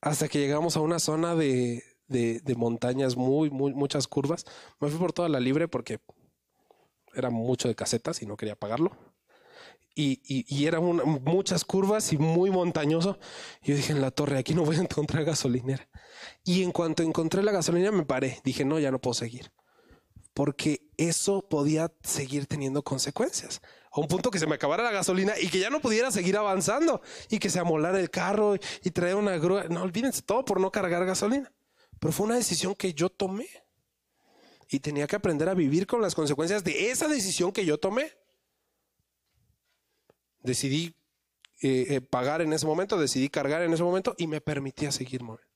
[0.01, 4.43] Hasta que llegamos a una zona de, de, montañas, muy, muy, muchas curvas.
[4.79, 5.99] Me fui por toda la libre porque
[7.13, 8.91] era mucho de casetas y no quería pagarlo.
[9.99, 10.83] Y, y, eran
[11.23, 13.17] muchas curvas y muy montañoso.
[13.63, 15.89] Yo dije en la torre, aquí no voy a encontrar gasolinera.
[16.43, 18.39] Y en cuanto encontré la gasolinera me paré.
[18.43, 19.51] Dije, no, ya no puedo seguir.
[20.35, 23.59] Porque eso podía seguir teniendo consecuencias.
[23.91, 26.37] A un punto que se me acabara la gasolina y que ya no pudiera seguir
[26.37, 27.01] avanzando.
[27.31, 29.63] Y que se amolara el carro y traer una grúa.
[29.63, 31.51] No, olvídense todo por no cargar gasolina.
[31.99, 33.47] Pero fue una decisión que yo tomé.
[34.69, 38.11] Y tenía que aprender a vivir con las consecuencias de esa decisión que yo tomé.
[40.47, 40.95] Decidí
[41.61, 45.23] eh, eh, pagar en ese momento, decidí cargar en ese momento y me permitía seguir
[45.23, 45.53] moviendo.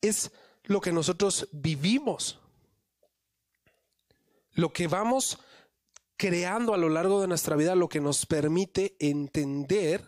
[0.00, 0.32] Es
[0.64, 2.40] lo que nosotros vivimos.
[4.54, 5.38] Lo que vamos
[6.16, 10.04] creando a lo largo de nuestra vida, lo que nos permite entender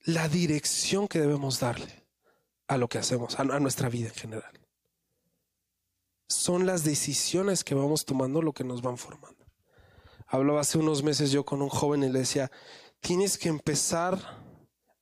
[0.00, 2.04] la dirección que debemos darle
[2.68, 4.63] a lo que hacemos, a, nuestra vida en general.
[6.28, 9.44] Son las decisiones que vamos tomando lo que nos van formando.
[10.26, 12.50] Hablaba hace unos meses yo con un joven y le decía,
[13.00, 14.18] tienes que empezar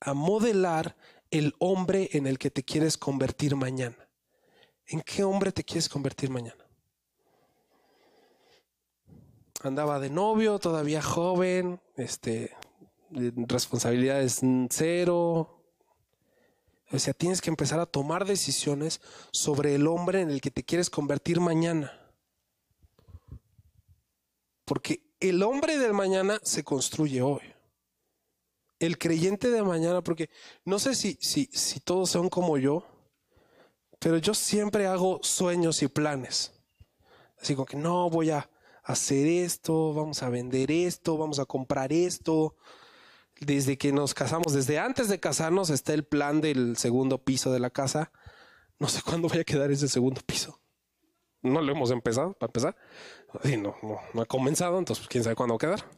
[0.00, 0.96] a modelar
[1.30, 4.08] el hombre en el que te quieres convertir mañana.
[4.86, 6.66] ¿En qué hombre te quieres convertir mañana?
[9.62, 12.54] Andaba de novio, todavía joven, este,
[13.10, 15.61] responsabilidades cero.
[16.92, 19.00] O sea, tienes que empezar a tomar decisiones
[19.30, 21.98] sobre el hombre en el que te quieres convertir mañana.
[24.66, 27.42] Porque el hombre del mañana se construye hoy.
[28.78, 30.28] El creyente de mañana, porque
[30.64, 32.84] no sé si, si, si todos son como yo,
[33.98, 36.52] pero yo siempre hago sueños y planes.
[37.40, 38.50] Así como que no voy a
[38.82, 42.56] hacer esto, vamos a vender esto, vamos a comprar esto.
[43.44, 47.58] Desde que nos casamos, desde antes de casarnos está el plan del segundo piso de
[47.58, 48.12] la casa.
[48.78, 50.60] No sé cuándo vaya a quedar ese segundo piso.
[51.42, 52.76] No lo hemos empezado, para empezar.
[53.44, 55.90] Y no, no, ha comenzado, entonces quién sabe cuándo va a quedar.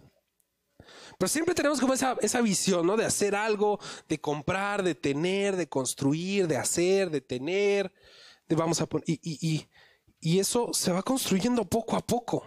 [1.18, 2.96] Pero siempre tenemos como esa, esa visión, ¿no?
[2.96, 3.78] De hacer algo,
[4.09, 7.92] de comprar, de tener, de construir, de hacer, de tener,
[8.48, 9.04] de vamos a poner.
[9.07, 9.68] Y, y,
[10.20, 12.44] y, eso se va construyendo poco a poco.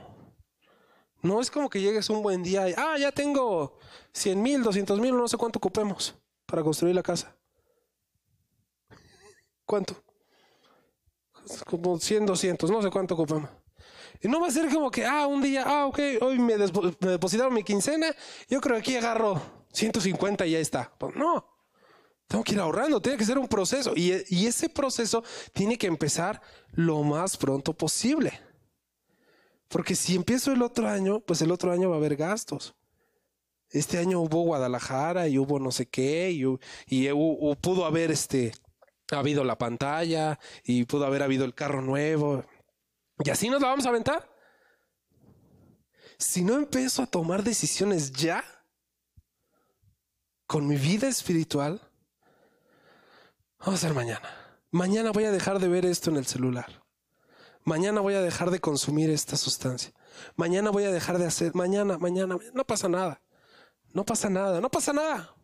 [1.21, 3.77] No es como que llegues un buen día y, ah, ya tengo
[4.13, 7.35] 100 mil, 200 mil, no sé cuánto ocupemos para construir la casa.
[9.65, 10.01] ¿Cuánto?
[11.65, 13.49] Como 100, 200, no sé cuánto ocupemos.
[14.21, 17.53] Y no va a ser como que, ah, un día, ah, ok, hoy me, depositaron
[17.53, 18.07] mi quincena,
[18.49, 19.41] yo creo que aquí agarro
[19.73, 20.91] 150 y ya está.
[20.97, 21.45] Pues no,
[22.27, 23.93] tengo que ir ahorrando, tiene que ser un proceso.
[23.95, 28.46] Y, y ese proceso tiene que empezar lo más pronto posible.
[29.67, 32.75] Porque si empiezo el otro año, pues el otro año va a haber gastos.
[33.69, 37.07] Este año hubo Guadalajara y hubo no sé qué, y,
[37.55, 38.53] pudo haber este,
[39.11, 42.45] habido la pantalla, y pudo haber habido el carro nuevo.
[43.23, 44.29] Y así nos la vamos a aventar.
[46.17, 48.43] Si no empiezo a tomar decisiones ya
[50.47, 51.81] con mi vida espiritual,
[53.59, 54.29] vamos a ser mañana.
[54.71, 56.76] Mañana voy a dejar de ver esto en el celular.
[57.67, 59.91] Mañana voy a dejar de consumir esta sustancia.
[60.37, 61.53] Mañana voy a dejar de hacer.
[61.53, 63.21] Mañana, mañana, no pasa nada.
[63.93, 65.35] No pasa nada, no pasa nada.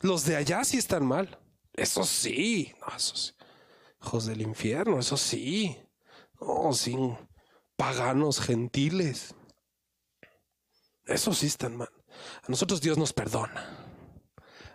[0.00, 1.40] Los de allá sí están mal.
[1.72, 2.72] Eso sí.
[2.80, 3.32] No, eso sí.
[4.00, 5.76] Hijos del infierno, eso sí.
[6.40, 7.18] No, sin
[7.74, 9.34] paganos gentiles.
[11.04, 11.90] Eso sí están mal.
[12.44, 13.88] A nosotros Dios nos perdona.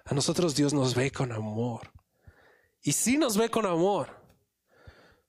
[0.03, 1.93] A nosotros Dios nos ve con amor.
[2.81, 4.18] Y sí nos ve con amor.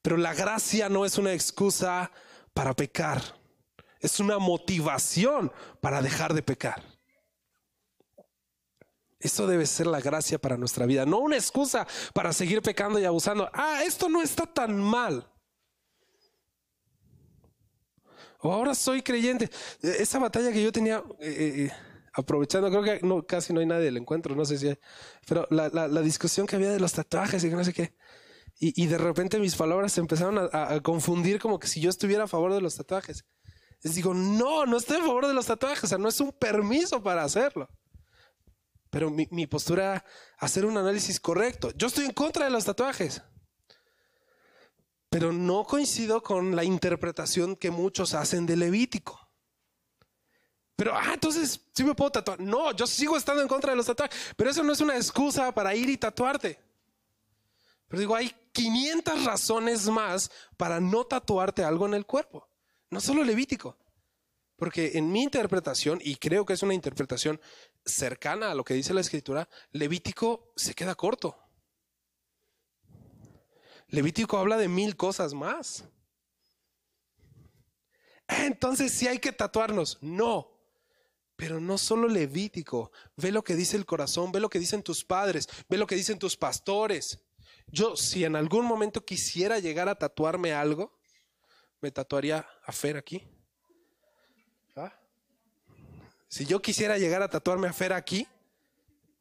[0.03, 2.11] Pero la gracia no es una excusa
[2.55, 3.23] para pecar.
[4.01, 6.83] Es una motivación para dejar de pecar.
[9.19, 13.05] Eso debe ser la gracia para nuestra vida, no una excusa para seguir pecando y
[13.05, 13.51] abusando.
[13.53, 15.31] Ah, esto no está tan mal.
[18.43, 19.51] o ahora soy creyente.
[19.83, 21.73] E, esa batalla que yo tenía, eh, eh,
[22.13, 24.79] aprovechando, creo que no, casi no hay nadie del encuentro, no sé si hay,
[25.27, 27.95] pero la, la, discusión que había de los tatuajes y no sé qué.
[28.63, 32.25] Y, de repente mis palabras se empezaron a, a, confundir como que si yo estuviera
[32.25, 33.25] a favor de los tatuajes.
[33.83, 36.31] Les digo, no, no estoy a favor de los tatuajes, o sea, no es un
[36.31, 37.71] permiso para hacerlo.
[38.91, 40.05] Pero mi, mi postura,
[40.37, 41.71] hacer un análisis correcto.
[41.75, 43.23] Yo estoy en contra de los tatuajes
[45.11, 49.29] pero no coincido con la interpretación que muchos hacen de Levítico.
[50.77, 52.41] Pero, ah, entonces sí me puedo tatuar.
[52.41, 55.53] No, yo sigo estando en contra de los tatuajes, pero eso no es una excusa
[55.53, 56.59] para ir y tatuarte.
[57.89, 62.47] Pero digo, hay 500 razones más para no tatuarte algo en el cuerpo.
[62.91, 63.79] No solo Levítico.
[64.57, 67.41] Porque en mi interpretación, y creo que es una interpretación
[67.87, 71.39] cercana a lo que dice la escritura, Levítico se queda corto.
[73.89, 75.85] Levítico habla de mil cosas más.
[78.29, 80.53] Entonces, si hay que tatuarnos, no.
[81.37, 82.93] Pero no solo Levítico.
[83.17, 85.95] Ve lo que dice el corazón, ve lo que dicen tus padres, ve lo que
[85.95, 87.19] dicen tus pastores.
[87.73, 90.99] Yo, si en algún momento quisiera llegar a tatuarme algo,
[91.81, 93.23] me tatuaría a Fer aquí.
[94.77, 94.93] ¿Ah?
[96.29, 98.27] Si yo quisiera llegar a tatuarme a Fer aquí,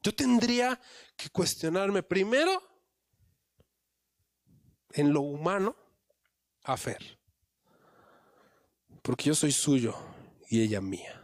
[0.01, 0.79] yo tendría
[1.15, 2.61] que cuestionarme primero
[4.91, 5.75] en lo humano
[6.63, 7.19] a Fer.
[9.01, 9.95] Porque yo soy suyo
[10.49, 11.15] y ella mía.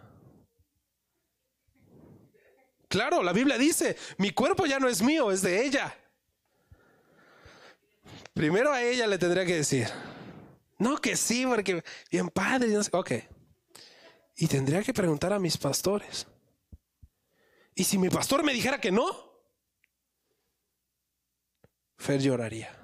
[2.88, 5.98] Claro, la Biblia dice, mi cuerpo ya no es mío, es de ella.
[8.36, 9.88] Primero a ella le tendría que decir,
[10.78, 11.82] no que sí, porque
[12.12, 13.12] bien padre, no sé, ok.
[14.36, 16.28] Y tendría que preguntar a mis pastores.
[17.74, 19.08] Y si mi pastor me dijera que no,
[21.98, 22.78] Fer lloraría.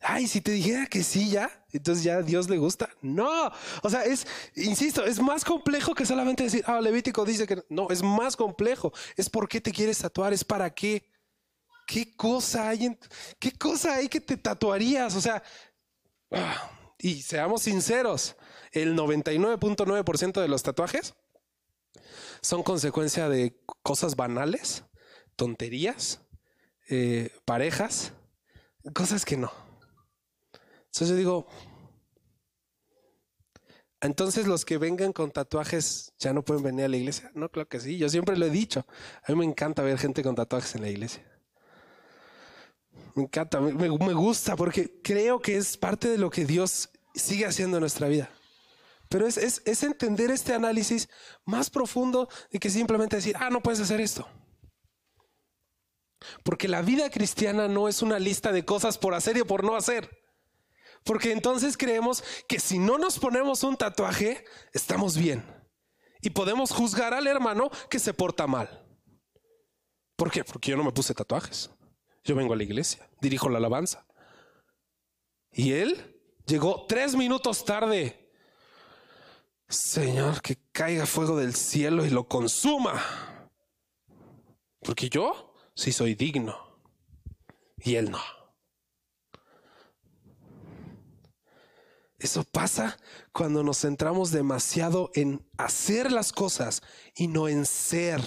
[0.00, 1.50] Ay, si te dijera que sí ya.
[1.72, 2.90] entonces ya Dios le gusta.
[3.00, 3.50] No,
[3.82, 7.88] o sea, es, insisto, es más complejo que solamente decir, ah, Levítico dice que no,
[7.88, 8.92] es más complejo.
[9.16, 11.15] Es por qué te quieres tatuar, es para qué.
[11.86, 12.98] ¿Qué cosa hay
[13.38, 15.14] qué cosa hay que te tatuarías?
[15.14, 15.42] O sea,
[16.32, 18.36] ah, y seamos sinceros,
[18.72, 21.14] el 99.9% de los tatuajes
[22.42, 24.84] son consecuencia de cosas banales,
[25.36, 26.20] tonterías,
[26.88, 28.12] eh, parejas,
[28.92, 29.52] cosas que no.
[30.86, 31.46] Entonces yo digo,
[34.00, 37.30] entonces los que vengan con tatuajes ya no pueden venir a la iglesia.
[37.34, 38.86] No, claro que sí, yo siempre lo he dicho.
[39.24, 41.24] A mí me encanta ver gente con tatuajes en la iglesia.
[43.16, 47.78] Me encanta, me, gusta porque creo que es parte de lo que Dios sigue haciendo
[47.78, 48.28] en nuestra vida.
[49.08, 51.08] Pero es, es, es, entender este análisis
[51.46, 54.28] más profundo de que simplemente decir, ah, no puedes hacer esto.
[56.42, 59.76] Porque la vida cristiana no es una lista de cosas por hacer y por no
[59.76, 60.10] hacer.
[61.02, 64.44] Porque entonces creemos que si no nos ponemos un tatuaje,
[64.74, 65.42] estamos bien.
[66.20, 68.86] Y podemos juzgar al hermano que se porta mal.
[70.16, 70.44] ¿Por qué?
[70.44, 71.70] Porque yo no me puse tatuajes.
[72.26, 74.04] Yo vengo a la iglesia, dirijo la alabanza.
[75.52, 78.28] Y él llegó tres minutos tarde.
[79.68, 83.00] Señor, que caiga fuego del cielo y lo consuma.
[84.80, 86.80] Porque yo sí soy digno
[87.78, 88.20] y él no.
[92.18, 92.98] Eso pasa
[93.32, 96.82] cuando nos centramos demasiado en hacer las cosas
[97.14, 98.20] y no en ser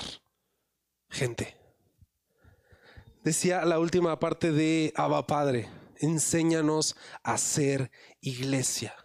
[1.09, 1.58] gente.
[3.29, 8.95] Decía la última parte de Abba Padre, enséñanos a ser iglesia.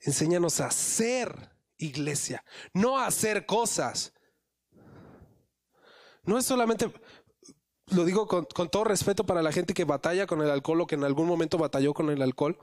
[0.00, 2.44] Enséñanos a ser iglesia,
[2.74, 4.12] no a hacer cosas.
[6.24, 6.92] No es solamente,
[7.86, 10.96] lo digo con, todo respeto para la gente que batalla con el alcohol o que
[10.96, 12.58] en algún momento batalló con el alcohol.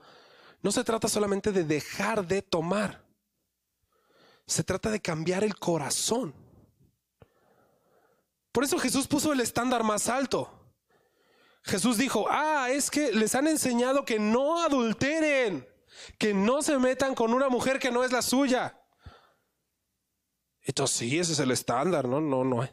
[0.62, 3.02] No se trata solamente de dejar de tomar.
[4.46, 6.47] Se trata de cambiar el corazón.
[8.52, 10.50] Por eso Jesús puso el estándar más alto.
[11.62, 15.66] Jesús dijo, ah, es que les han enseñado que no adulteren
[16.18, 18.80] que no se metan con una mujer que no es la suya.
[20.62, 22.20] Entonces sí, ese es el estándar, ¿no?
[22.20, 22.68] No, no.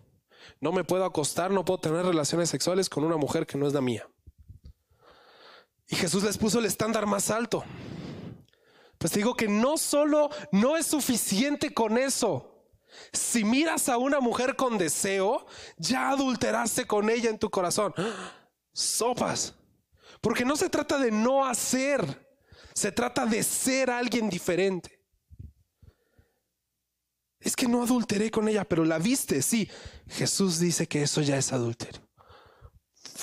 [0.60, 3.74] No me puedo acostar, no puedo tener relaciones sexuales con una mujer que no es
[3.74, 4.08] la mía.
[5.88, 7.64] Y Jesús les puso el estándar más alto.
[8.98, 12.55] Pues digo que no solo no es suficiente con eso.
[13.14, 15.46] Si miras a una mujer con deseo,
[15.78, 17.94] ya adulteraste con ella en tu corazón.
[18.74, 19.56] Sopas.
[20.22, 22.28] Porque no se trata de no hacer.
[22.74, 25.02] Se trata de ser alguien diferente.
[27.40, 29.70] Es que no adulteré con ella, pero la viste, sí.
[30.08, 32.02] Jesús dice que eso ya es adulterio.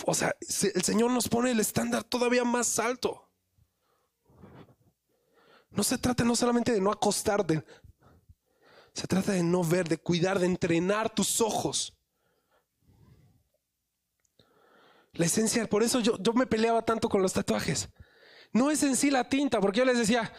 [0.07, 3.29] O sea, el Señor nos pone el estándar todavía más alto.
[5.70, 7.64] No se trata no solamente de no acostarte,
[8.95, 11.99] se trata de no ver, de cuidar, de entrenar tus ojos.
[15.14, 17.88] La esencia, por eso yo, yo me peleaba tanto con los tatuajes.
[18.53, 20.32] No es en sí la tinta, porque yo les decía,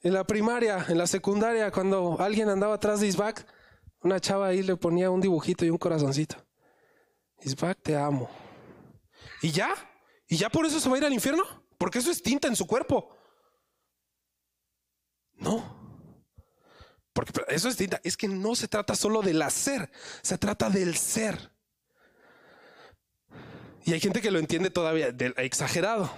[0.00, 3.46] en la primaria, en la secundaria, cuando alguien andaba atrás de Isbac,
[4.00, 6.36] una chava ahí le ponía un dibujito y un corazoncito.
[7.42, 8.28] Isbac, te amo.
[9.42, 9.74] ¿Y ya?
[10.28, 11.44] ¿Y ya por eso se va a ir al infierno?
[11.78, 13.16] Porque eso es tinta en su cuerpo.
[15.34, 15.81] No.
[17.12, 18.00] Porque eso es tinta.
[18.04, 19.90] Es que no se trata solo del hacer,
[20.22, 21.52] se trata del ser.
[23.84, 25.08] Y hay gente que lo entiende todavía
[25.38, 26.10] exagerado.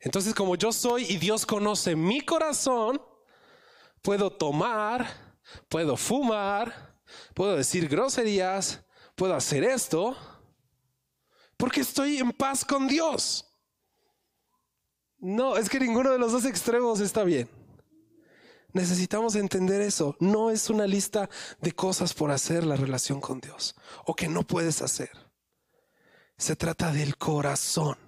[0.00, 3.02] Entonces, como yo soy y Dios conoce mi corazón,
[4.02, 5.06] puedo tomar,
[5.68, 7.00] puedo fumar,
[7.34, 10.16] puedo decir groserías, puedo hacer esto,
[11.56, 13.44] porque estoy en paz con Dios.
[15.18, 17.48] No, es que ninguno de los dos extremos está bien.
[18.78, 20.16] Necesitamos entender eso.
[20.20, 21.28] No es una lista
[21.60, 23.74] de cosas por hacer la relación con Dios
[24.06, 25.10] o que no puedes hacer.
[26.36, 27.98] Se trata del corazón.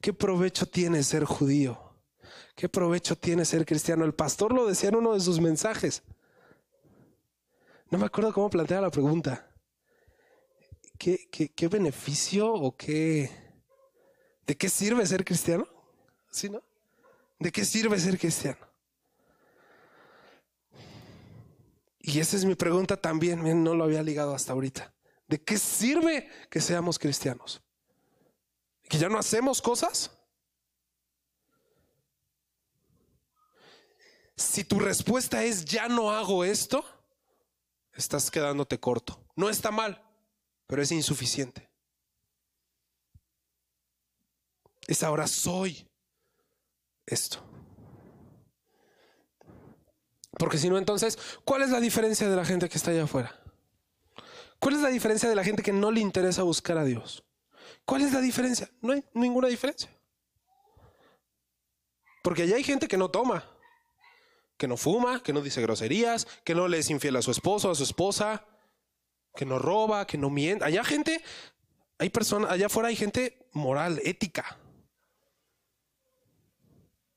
[0.00, 1.94] ¿Qué provecho tiene ser judío?
[2.56, 4.04] ¿Qué provecho tiene ser cristiano?
[4.04, 6.02] El pastor lo decía en uno de sus mensajes.
[7.88, 9.48] No me acuerdo cómo plantea la pregunta.
[10.98, 13.30] ¿Qué, qué, beneficio o qué...
[14.44, 15.68] ¿De qué sirve ser cristiano?
[16.32, 16.64] ¿Sí, no?
[17.38, 18.69] ¿De qué sirve ser cristiano?
[22.12, 24.92] Y esa es mi pregunta también, no lo había ligado hasta ahorita.
[25.28, 27.62] ¿De qué sirve que seamos cristianos?
[28.88, 30.10] ¿Que ya no hacemos cosas?
[34.36, 36.84] Si tu respuesta es ya no hago esto,
[37.92, 39.24] estás quedándote corto.
[39.36, 40.02] No está mal,
[40.66, 41.70] pero es insuficiente.
[44.88, 45.88] es ahora soy
[47.06, 47.49] esto.
[50.40, 53.38] Porque si no, entonces, ¿cuál es la diferencia de la gente que está allá afuera?
[54.58, 57.22] ¿Cuál es la diferencia de la gente que no le interesa buscar a Dios?
[57.84, 58.70] ¿Cuál es la diferencia?
[58.80, 59.90] No hay ninguna diferencia.
[62.22, 63.44] Porque allá hay gente que no toma,
[64.56, 67.70] que no fuma, que no dice groserías, que no le es infiel a su esposo,
[67.70, 68.46] a su esposa,
[69.34, 70.64] que no roba, que no miente.
[70.64, 71.22] Allá gente,
[71.98, 74.58] hay personas, allá afuera hay gente moral, ética.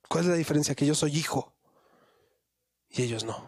[0.10, 0.76] ¿Cuál es la diferencia?
[0.76, 1.53] Que yo soy hijo
[2.94, 3.44] y ellos no.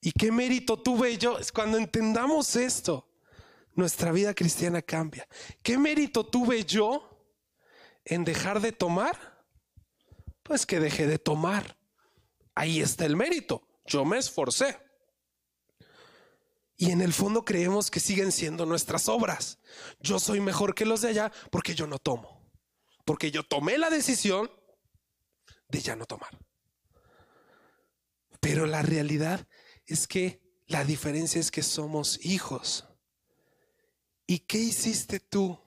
[0.00, 1.38] ¿Y qué mérito tuve yo?
[1.54, 3.08] Cuando entendamos esto,
[3.74, 5.26] nuestra vida cristiana cambia.
[5.62, 7.24] ¿Qué mérito tuve yo
[8.04, 9.46] en dejar de tomar?
[10.42, 11.78] Pues que dejé de tomar.
[12.56, 13.62] Ahí está el mérito.
[13.86, 14.76] Yo me esforcé.
[16.76, 19.60] Y en el fondo creemos que siguen siendo nuestras obras.
[20.00, 22.50] Yo soy mejor que los de allá porque yo no tomo.
[23.04, 24.50] Porque yo tomé la decisión
[25.68, 26.36] de ya no tomar.
[28.42, 29.46] Pero la realidad
[29.86, 32.88] es que la diferencia es que somos hijos.
[34.26, 35.60] ¿Y qué hiciste tú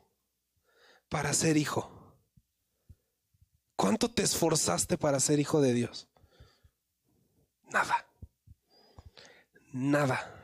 [1.08, 1.90] para ser hijo?
[3.78, 6.10] ¿Cuánto te esforzaste para ser hijo de Dios?
[7.72, 8.06] Nada.
[9.72, 10.35] Nada.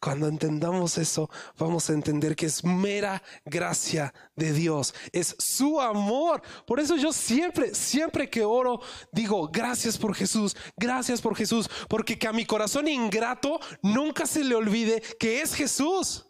[0.00, 6.42] Cuando entendamos eso, vamos a entender que es mera gracia de Dios, es su amor.
[6.66, 8.80] Por eso yo siempre, siempre que oro,
[9.12, 14.44] digo, gracias por Jesús, gracias por Jesús, porque que a mi corazón ingrato nunca se
[14.44, 16.26] le olvide que es Jesús.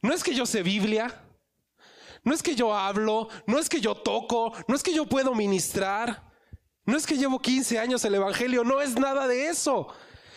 [0.00, 1.24] No es que yo sé Biblia,
[2.24, 5.34] no es que yo hablo, no es que yo toco, no es que yo puedo
[5.34, 6.32] ministrar,
[6.84, 9.88] no es que llevo 15 años el Evangelio, no es nada de eso.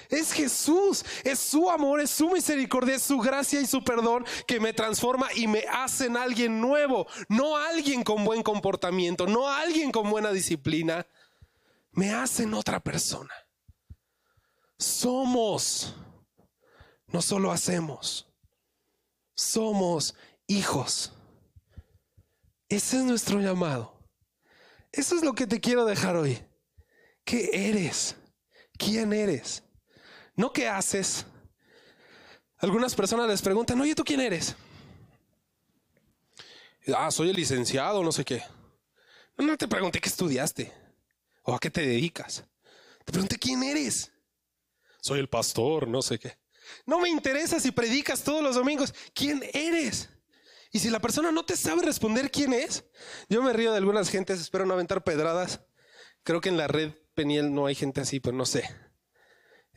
[0.10, 4.60] Es Jesús, es su amor, es su misericordia, es su gracia y su perdón que
[4.60, 10.10] me transforma y me hacen alguien nuevo, no alguien con buen comportamiento, no alguien con
[10.10, 11.06] buena disciplina,
[11.92, 13.34] me hacen otra persona.
[14.78, 15.96] Somos,
[17.08, 18.28] no solo hacemos,
[19.34, 20.16] somos
[20.48, 21.12] hijos.
[22.68, 23.96] Ese es nuestro llamado.
[24.92, 26.42] Eso es lo que te quiero dejar hoy.
[27.24, 28.16] ¿Qué eres?
[28.78, 29.65] ¿Quién eres?
[30.36, 31.26] No qué haces.
[32.58, 34.56] Algunas personas les preguntan, oye, ¿tú quién eres?
[36.96, 38.44] Ah, soy el licenciado, no sé qué.
[39.38, 40.72] No, te pregunté qué estudiaste
[41.44, 42.44] o a qué te dedicas.
[43.04, 44.12] Te pregunté quién eres.
[45.02, 46.38] Soy el pastor, no sé qué.
[46.86, 48.94] No me interesa si predicas todos los domingos.
[49.14, 50.10] ¿Quién eres?
[50.72, 52.86] Y si la persona no te sabe responder quién es,
[53.30, 55.62] yo me río de algunas gentes, espero no aventar pedradas.
[56.24, 58.70] Creo que en la red Peniel no hay gente así, pero no sé.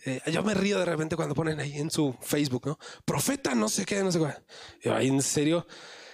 [0.05, 2.79] Eh, yo me río de repente cuando ponen ahí en su Facebook, ¿no?
[3.05, 4.45] Profeta, no sé qué, no sé cuál.
[4.85, 5.67] Ay, en serio,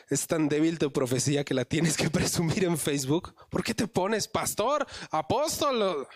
[0.08, 3.34] es tan débil tu profecía que la tienes que presumir en Facebook.
[3.50, 6.06] ¿Por qué te pones pastor, apóstol?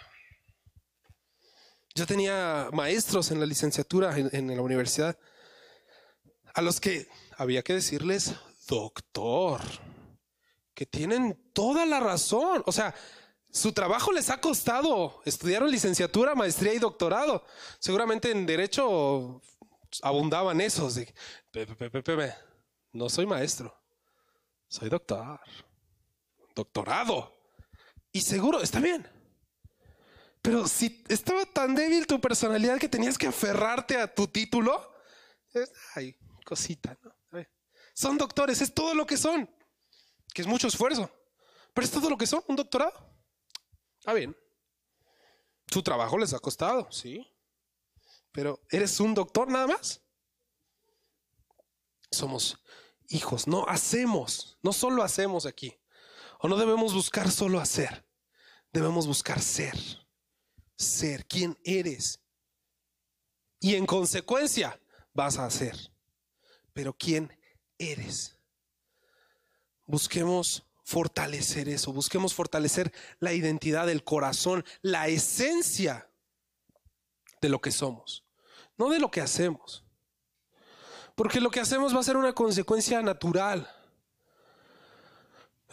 [1.95, 5.19] Yo tenía maestros en la licenciatura en la universidad
[6.55, 7.07] a los que
[7.37, 8.35] había que decirles
[8.67, 9.61] doctor,
[10.75, 12.63] que tienen toda la razón.
[12.67, 12.95] O sea,
[13.51, 15.21] su trabajo les ha costado.
[15.25, 17.45] Estudiaron licenciatura, maestría y doctorado.
[17.79, 19.41] Seguramente en derecho
[20.03, 20.95] abundaban esos.
[20.95, 21.15] De,
[22.93, 23.75] no soy maestro,
[24.69, 25.41] soy doctor.
[26.55, 27.35] Doctorado.
[28.13, 29.07] Y seguro, está bien.
[30.43, 34.93] Pero si estaba tan débil tu personalidad que tenías que aferrarte a tu título,
[35.95, 37.15] ay, cosita, ¿no?
[37.95, 39.51] Son doctores, es todo lo que son,
[40.33, 41.11] que es mucho esfuerzo,
[41.75, 42.93] pero es todo lo que son, un doctorado.
[44.05, 44.37] Ah, bien.
[45.67, 47.27] Su trabajo les ha costado, sí.
[48.33, 50.03] Pero ¿eres un doctor nada más?
[52.11, 52.59] Somos
[53.09, 55.79] hijos, no hacemos, no solo hacemos aquí.
[56.41, 58.07] O no debemos buscar solo hacer,
[58.73, 59.77] debemos buscar ser.
[60.77, 62.23] Ser, quién eres.
[63.59, 64.81] Y en consecuencia
[65.13, 65.77] vas a hacer.
[66.73, 67.37] Pero quién
[67.77, 68.39] eres.
[69.85, 76.09] Busquemos fortalecer eso, busquemos fortalecer la identidad del corazón, la esencia
[77.43, 78.25] de lo que somos,
[78.79, 79.85] no de lo que hacemos.
[81.15, 83.71] Porque lo que hacemos va a ser una consecuencia natural.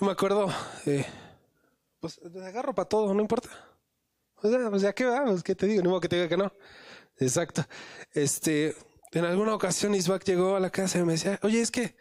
[0.01, 0.53] me acuerdo,
[0.85, 1.05] eh,
[2.01, 3.49] pues agarro para todo, no importa.
[4.41, 6.27] O sea, pues ya qué va, pues qué te digo, ni modo que te diga
[6.27, 6.51] que no.
[7.19, 7.65] Exacto.
[8.11, 8.75] Este,
[9.13, 11.95] en alguna ocasión Isbak llegó a la casa y me decía, oye, es que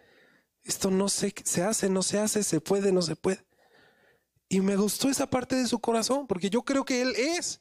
[0.65, 3.45] esto no se, se hace, no se hace, se puede, no se puede.
[4.49, 7.61] Y me gustó esa parte de su corazón, porque yo creo que él es.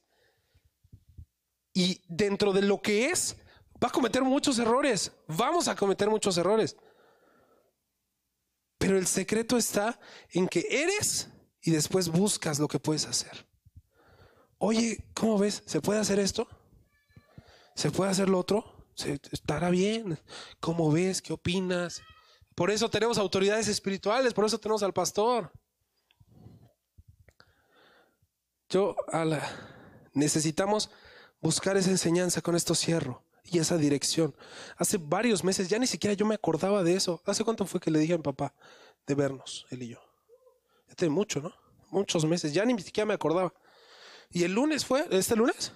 [1.73, 3.35] Y dentro de lo que es,
[3.83, 5.11] va a cometer muchos errores.
[5.27, 6.77] Vamos a cometer muchos errores.
[8.77, 9.99] Pero el secreto está
[10.29, 11.29] en que eres
[11.61, 13.47] y después buscas lo que puedes hacer.
[14.57, 15.63] Oye, ¿cómo ves?
[15.65, 16.47] ¿Se puede hacer esto?
[17.75, 18.87] ¿Se puede hacer lo otro?
[18.95, 20.19] ¿Se, ¿Estará bien?
[20.59, 21.21] ¿Cómo ves?
[21.21, 22.01] ¿Qué opinas?
[22.55, 25.51] Por eso tenemos autoridades espirituales, por eso tenemos al pastor.
[28.69, 28.95] Yo,
[30.13, 30.89] necesitamos
[31.41, 34.35] buscar esa enseñanza con esto cierro y esa dirección.
[34.77, 37.21] Hace varios meses, ya ni siquiera yo me acordaba de eso.
[37.25, 38.53] ¿Hace cuánto fue que le dije a mi papá
[39.05, 39.99] de vernos, él y yo?
[40.89, 41.53] Ya tiene mucho, ¿no?
[41.91, 43.53] Muchos meses, ya ni siquiera me acordaba.
[44.31, 45.71] Y el lunes fue, este lunes,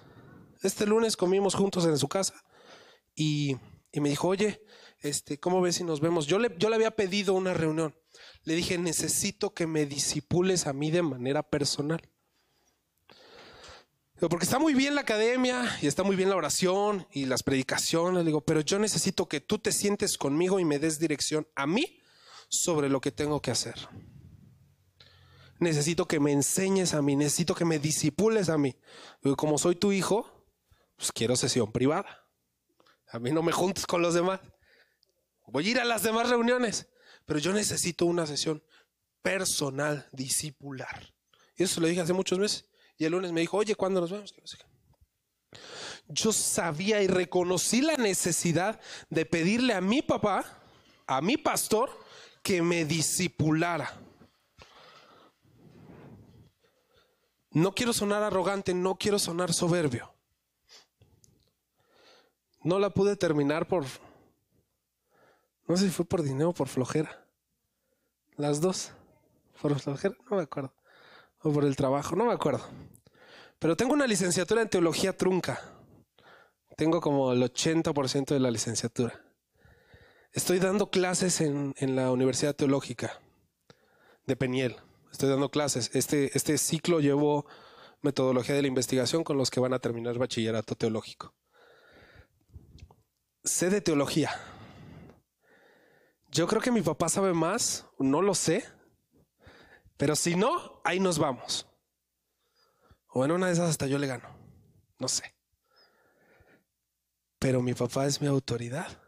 [0.62, 2.34] este lunes comimos juntos en su casa
[3.14, 3.56] y,
[3.92, 4.60] y me dijo, oye,
[5.00, 6.26] este, ¿cómo ves si nos vemos?
[6.26, 7.94] Yo le, yo le había pedido una reunión.
[8.44, 12.00] Le dije, necesito que me disipules a mí de manera personal.
[14.20, 18.24] Porque está muy bien la academia y está muy bien la oración y las predicaciones,
[18.24, 22.00] digo, pero yo necesito que tú te sientes conmigo y me des dirección a mí
[22.48, 23.76] sobre lo que tengo que hacer.
[25.60, 28.76] Necesito que me enseñes a mí, necesito que me disipules a mí.
[29.36, 30.46] Como soy tu hijo,
[30.96, 32.24] pues quiero sesión privada.
[33.12, 34.40] A mí no me juntes con los demás.
[35.50, 36.88] Voy a ir a las demás reuniones,
[37.24, 38.62] pero yo necesito una sesión
[39.22, 41.12] personal, discipular.
[41.56, 42.68] Y eso lo dije hace muchos meses.
[42.96, 44.34] Y el lunes me dijo, oye, ¿cuándo nos vemos?
[46.08, 50.44] Yo sabía y reconocí la necesidad de pedirle a mi papá,
[51.06, 51.90] a mi pastor,
[52.42, 54.00] que me discipulara.
[57.50, 60.14] No quiero sonar arrogante, no quiero sonar soberbio.
[62.62, 63.84] No la pude terminar por,
[65.68, 67.24] no sé si fue por dinero o por flojera.
[68.36, 68.92] Las dos.
[69.60, 70.72] Por flojera, no me acuerdo
[71.42, 72.64] o por el trabajo, no me acuerdo.
[73.58, 75.60] Pero tengo una licenciatura en teología trunca.
[76.76, 79.20] Tengo como el 80% de la licenciatura.
[80.32, 83.20] Estoy dando clases en, la Universidad Teológica
[84.26, 84.76] de Peniel.
[85.10, 85.90] Estoy dando clases.
[85.94, 87.46] Este, este ciclo llevo
[88.02, 91.34] metodología de la investigación con los que van a terminar bachillerato teológico.
[93.42, 94.30] Sé de teología.
[96.30, 98.64] Yo creo que mi papá sabe más, no lo sé,
[99.96, 101.66] pero si no, ahí nos vamos.
[103.08, 104.28] O en una de esas hasta yo le gano.
[104.98, 105.34] No sé.
[107.38, 109.02] Pero mi papá es mi autoridad.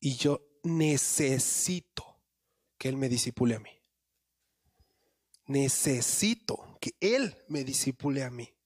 [0.00, 2.20] Y yo necesito
[2.76, 3.70] que él me disipule a mí.
[5.46, 8.57] Necesito que él me disipule a mí.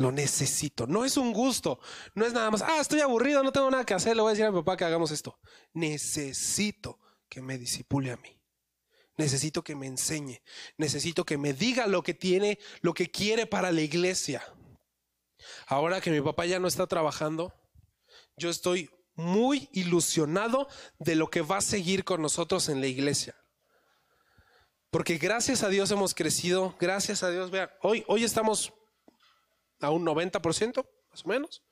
[0.00, 0.86] Lo necesito.
[0.86, 1.78] No es un gusto.
[2.14, 4.32] No es nada más, ah, estoy aburrido, no tengo nada que hacer, le voy a
[4.32, 5.38] decir a mi papá que hagamos esto.
[5.74, 6.98] Necesito
[7.28, 8.40] que me disipule a mí.
[9.18, 10.40] Necesito que me enseñe.
[10.78, 14.42] Necesito que me diga lo que tiene, lo que quiere para la iglesia.
[15.66, 17.52] Ahora que mi papá ya no está trabajando,
[18.38, 20.66] yo estoy muy ilusionado
[20.98, 23.36] de lo que va a seguir con nosotros en la iglesia.
[24.90, 28.72] Porque gracias a Dios hemos crecido, gracias a Dios, vean, hoy, hoy estamos
[29.80, 31.62] a un 90%, más o menos,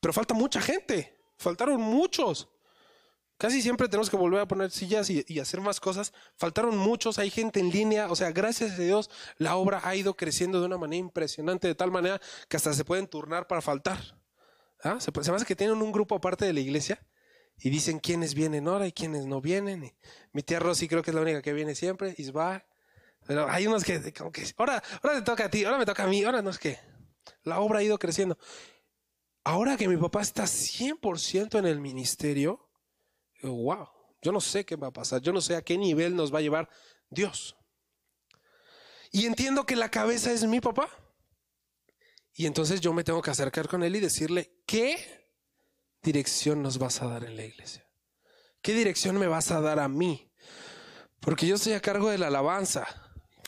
[0.00, 2.48] pero falta mucha gente, faltaron muchos.
[3.38, 6.14] Casi siempre tenemos que volver a poner sillas y, hacer más cosas.
[6.36, 8.10] Faltaron muchos, hay gente en línea.
[8.10, 11.74] O sea, gracias a Dios, la obra ha ido creciendo de una manera impresionante, de
[11.74, 13.98] tal manera que hasta se pueden turnar para faltar.
[14.82, 14.98] ¿Ah?
[15.00, 16.98] Se, me hace que tienen un grupo aparte de la iglesia
[17.58, 19.94] y dicen quiénes vienen ahora y quiénes no vienen.
[20.32, 22.66] mi tía Rosy creo que es la única que viene siempre, Isbar.
[23.26, 26.04] Pero hay unos que, como que, ahora, ahora te toca a ti, ahora me toca
[26.04, 26.78] a mí, ahora no es que.
[27.42, 28.38] La obra ha ido creciendo.
[29.44, 32.68] Ahora que mi papá está 100% en el ministerio,
[33.42, 33.88] wow,
[34.20, 36.38] yo no sé qué va a pasar, yo no sé a qué nivel nos va
[36.38, 36.68] a llevar
[37.10, 37.56] Dios.
[39.12, 40.90] Y entiendo que la cabeza es mi papá.
[42.34, 44.98] Y entonces yo me tengo que acercar con él y decirle, ¿qué
[46.02, 47.88] dirección nos vas a dar en la iglesia?
[48.60, 50.32] ¿Qué dirección me vas a dar a mí?
[51.20, 52.86] Porque yo estoy a cargo de la alabanza,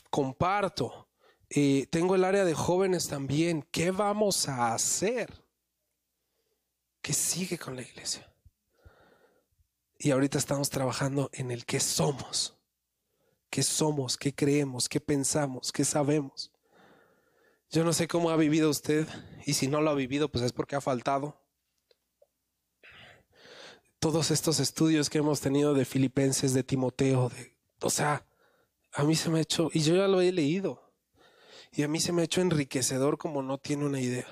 [0.09, 1.08] comparto,
[1.49, 3.67] tengo el área de jóvenes también.
[3.71, 5.43] ¿Qué vamos a hacer?
[7.01, 8.31] ¿Qué sigue con la iglesia?
[9.97, 12.57] Y ahorita estamos trabajando en el qué somos.
[13.49, 14.15] ¿Qué somos?
[14.15, 14.87] ¿Qué creemos?
[14.87, 15.71] ¿Qué pensamos?
[15.71, 16.51] ¿Qué sabemos?
[17.71, 19.07] Yo no sé cómo ha vivido usted
[19.45, 21.41] y si no lo ha vivido, pues es porque ha faltado.
[23.99, 28.25] Todos estos estudios que hemos tenido de Filipenses, de Timoteo, de, o sea,
[28.93, 30.88] a mí se me ha hecho, y yo ya lo he leído,
[31.71, 34.27] y a mí se me ha hecho enriquecedor como no tiene una idea.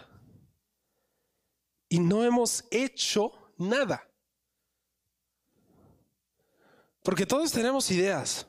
[1.89, 4.09] Y no hemos hecho nada.
[7.03, 8.47] Porque todos tenemos ideas.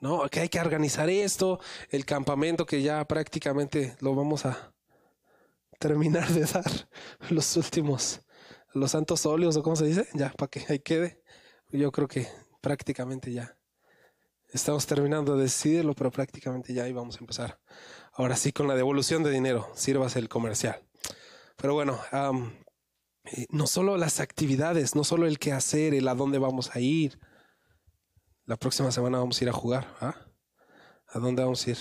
[0.00, 0.28] ¿No?
[0.28, 1.58] Que hay que organizar esto,
[1.90, 4.74] el campamento que ya prácticamente lo vamos a
[5.78, 6.88] terminar de dar,
[7.30, 8.20] los últimos,
[8.72, 11.22] los santos óleos o cómo se dice, ya para que ahí quede.
[11.70, 12.28] Yo creo que
[12.60, 13.55] prácticamente ya.
[14.52, 17.60] Estamos terminando de decidirlo, pero prácticamente ya íbamos a empezar.
[18.12, 20.80] Ahora sí, con la devolución de dinero, sirvas el comercial.
[21.56, 21.98] Pero bueno,
[23.24, 26.80] eh, no solo las actividades, no solo el qué hacer, el a dónde vamos a
[26.80, 27.18] ir.
[28.44, 29.94] La próxima semana vamos a ir a jugar.
[30.00, 30.14] ¿ah?
[31.08, 31.78] ¿A dónde vamos a ir?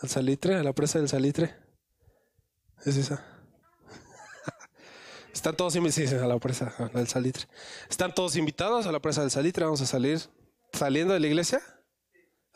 [0.00, 0.54] ¿Al salitre?
[0.54, 1.56] ¿A la presa del salitre?
[2.84, 3.35] ¿Es esa?
[5.36, 7.44] Están todos invitados a la presa del salitre.
[7.90, 9.64] Están todos invitados a la presa del salitre.
[9.64, 10.18] Vamos a salir
[10.72, 11.60] saliendo de la iglesia.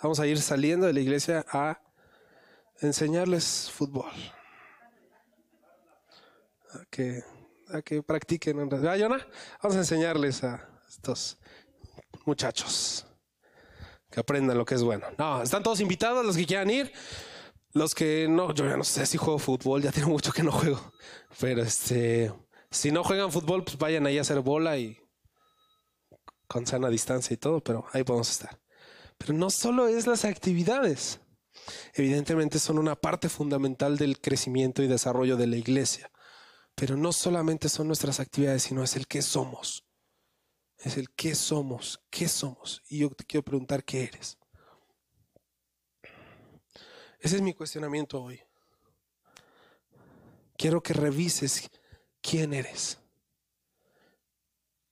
[0.03, 1.79] Vamos a ir saliendo de la iglesia a
[2.81, 4.11] enseñarles fútbol.
[6.73, 7.23] A que,
[7.69, 8.59] a que practiquen.
[8.59, 8.97] ¿Ah,
[9.63, 11.39] Vamos a enseñarles a estos
[12.25, 13.07] muchachos
[14.11, 15.07] que aprendan lo que es bueno.
[15.19, 16.91] No, están todos invitados los que quieran ir.
[17.75, 20.51] Los que no, yo ya no sé si juego fútbol, ya tengo mucho que no
[20.51, 20.81] juego.
[21.39, 22.33] Pero este,
[22.71, 24.99] si no juegan fútbol, pues vayan ahí a hacer bola y
[26.47, 28.61] con sana distancia y todo, pero ahí podemos estar.
[29.19, 31.21] Pero no solo es las actividades.
[31.95, 36.11] Evidentemente son una parte fundamental del crecimiento y desarrollo de la iglesia.
[36.75, 39.85] Pero no solamente son nuestras actividades, sino es el qué somos.
[40.79, 42.83] Es el qué somos, qué somos.
[42.89, 44.39] Y yo te quiero preguntar qué eres.
[47.19, 48.41] Ese es mi cuestionamiento hoy.
[50.57, 51.71] Quiero que revises
[52.21, 52.99] quién eres.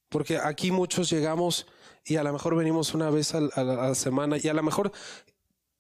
[0.09, 1.67] Porque aquí muchos llegamos
[2.05, 4.91] y a lo mejor venimos una vez a la, semana y a lo mejor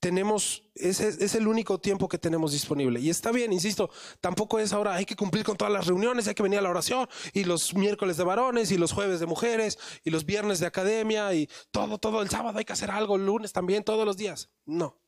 [0.01, 3.01] tenemos, es, es, el único tiempo que tenemos disponible.
[3.01, 3.91] Y está bien, insisto,
[4.21, 6.71] tampoco es ahora, hay que cumplir con todas las reuniones, hay que venir a la
[6.71, 10.67] oración, y los miércoles de varones, y los jueves de mujeres, y los viernes de
[10.67, 14.17] academia, y todo, todo el sábado hay que hacer algo, el lunes también, todos los
[14.17, 14.51] días.
[14.67, 15.01] No.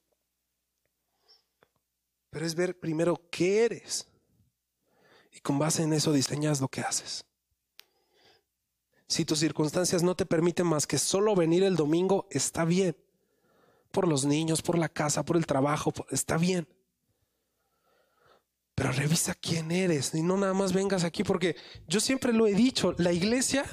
[2.30, 4.09] Pero es ver primero qué eres.
[5.32, 7.24] Y con base en eso diseñas lo que haces.
[9.06, 12.96] Si tus circunstancias no te permiten más que solo venir el domingo, está bien.
[13.90, 16.68] Por los niños, por la casa, por el trabajo, está bien.
[18.76, 21.56] Pero revisa quién eres y no nada más vengas aquí porque
[21.88, 23.64] yo siempre lo he dicho, la iglesia,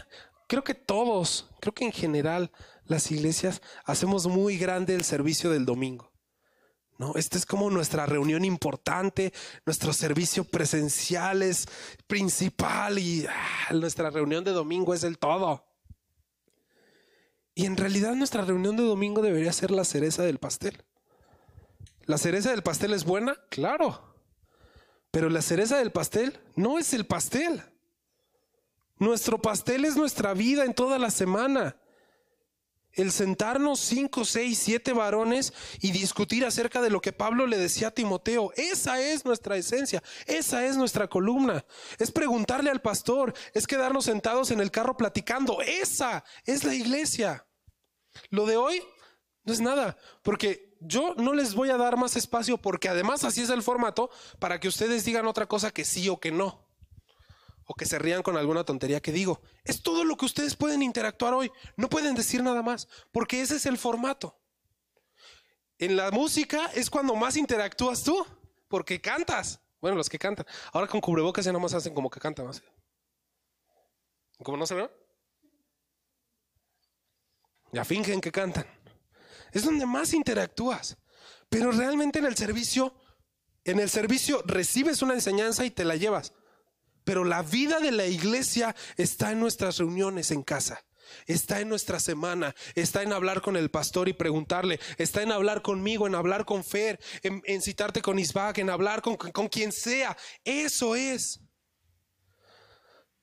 [0.47, 2.51] creo que todos, creo que en general
[2.85, 6.11] las iglesias hacemos muy grande el servicio del domingo.
[6.97, 9.31] No, esta es como nuestra reunión importante,
[9.65, 11.67] nuestro servicio presencial es
[12.07, 15.63] principal y ah, nuestra reunión de domingo es el todo.
[17.53, 20.83] Y en realidad nuestra reunión de domingo debería ser la cereza del pastel.
[22.05, 23.35] ¿La cereza del pastel es buena?
[23.49, 24.15] Claro.
[25.11, 27.63] Pero la cereza del pastel no es el pastel.
[28.97, 31.75] Nuestro pastel es nuestra vida en toda la semana
[32.97, 37.89] el sentarnos cinco, seis, siete varones y discutir acerca de lo que Pablo le decía
[37.89, 38.51] a Timoteo.
[38.55, 41.63] Esa es nuestra esencia, esa es nuestra columna.
[41.99, 45.61] Es preguntarle al pastor, es quedarnos sentados en el carro platicando.
[45.61, 47.45] Esa es la iglesia.
[48.29, 48.83] Lo de hoy
[49.43, 53.41] no es nada, porque yo no les voy a dar más espacio porque además así
[53.41, 56.66] es el formato para que ustedes digan otra cosa que sí o que no
[57.67, 59.41] o que se rían con alguna tontería que digo.
[59.63, 61.51] Es todo lo que ustedes pueden interactuar hoy.
[61.75, 64.39] No pueden decir nada más, porque ese es el formato.
[65.77, 68.25] En la música es cuando más interactúas tú,
[68.67, 69.61] porque cantas.
[69.79, 70.45] Bueno, los que cantan.
[70.71, 72.47] Ahora con cubrebocas ya nomás hacen como que cantan.
[72.47, 72.61] Así.
[74.41, 74.89] ¿Cómo no se ve?
[77.73, 78.65] Ya fingen que cantan.
[79.51, 80.97] Es donde más interactúas.
[81.49, 82.95] Pero realmente en el servicio,
[83.65, 86.33] en el servicio recibes una enseñanza y te la llevas.
[87.07, 90.83] Pero la vida de la iglesia está en nuestras reuniones en casa.
[91.25, 95.61] Está en nuestra semana, está en hablar con el pastor y preguntarle, está en hablar
[95.61, 100.17] conmigo, en hablar con Fer, en, citarte con Isbak, en hablar con, con quien sea.
[100.43, 101.39] Eso es.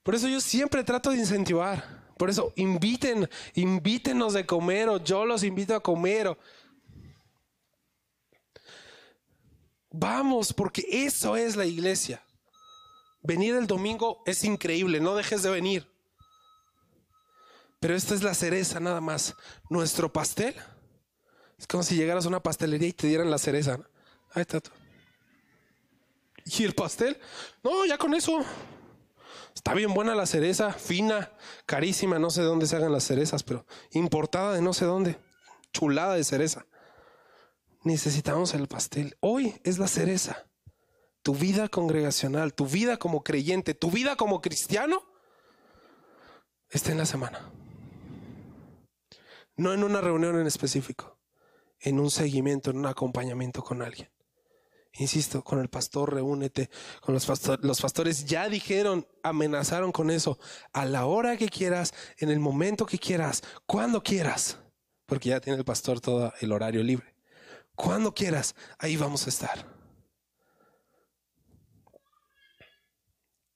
[0.03, 2.07] Por eso yo siempre trato de incentivar.
[2.17, 6.35] Por eso inviten, invítenos de comer o yo los invito a comer.
[9.91, 12.25] Vamos, porque eso es la iglesia.
[13.25, 15.91] Venir el domingo es increíble, no dejes de venir.
[17.81, 19.35] Pero esta es la cereza nada más.
[19.71, 20.55] Nuestro pastel
[21.59, 23.81] es como si llegaras a una pastelería y te dieran la cereza.
[24.33, 24.61] Ahí está.
[26.45, 27.19] ¿Y el pastel?
[27.63, 28.45] No, ya con eso.
[29.55, 31.33] Está bien buena la cereza, fina,
[31.65, 35.19] carísima, no sé de dónde se hagan las cerezas, pero importada de no sé dónde.
[35.73, 36.67] Chulada de cereza.
[37.85, 39.17] Necesitamos el pastel.
[39.21, 40.45] Hoy es la cereza
[41.25, 45.03] tu vida congregacional, tu vida como creyente, tu vida como cristiano,
[46.69, 47.51] está en la semana.
[49.57, 51.19] No en una reunión en específico,
[51.81, 54.11] en un seguimiento, en un acompañamiento con alguien.
[54.93, 56.69] Insisto, con el pastor reúnete,
[57.01, 57.65] con los, pastores.
[57.65, 60.39] los pastores ya dijeron, amenazaron con eso,
[60.75, 64.59] a la hora que quieras, en el momento que quieras, cuando quieras,
[65.07, 67.15] porque ya tiene el pastor todo el horario libre.
[67.75, 69.74] Cuando quieras, ahí vamos a estar.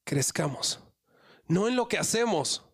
[0.09, 0.81] Crezcamos,
[1.49, 2.65] no en lo que hacemos,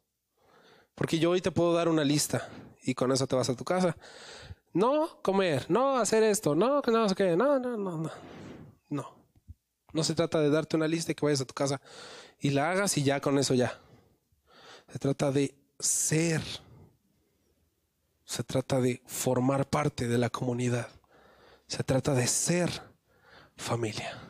[0.95, 2.49] porque yo hoy te puedo dar una lista
[2.85, 3.97] y con eso te vas a tu casa.
[4.73, 8.11] No comer, no hacer esto, no, que no qué, no, no, no, no.
[8.89, 9.17] No.
[9.93, 11.81] No se trata de darte una lista y que vayas a tu casa
[12.39, 13.81] y la hagas y ya con eso ya.
[14.93, 16.41] Se trata de ser.
[18.25, 20.89] Se trata de formar parte de la comunidad.
[21.67, 22.71] Se trata de ser
[23.57, 24.24] familia.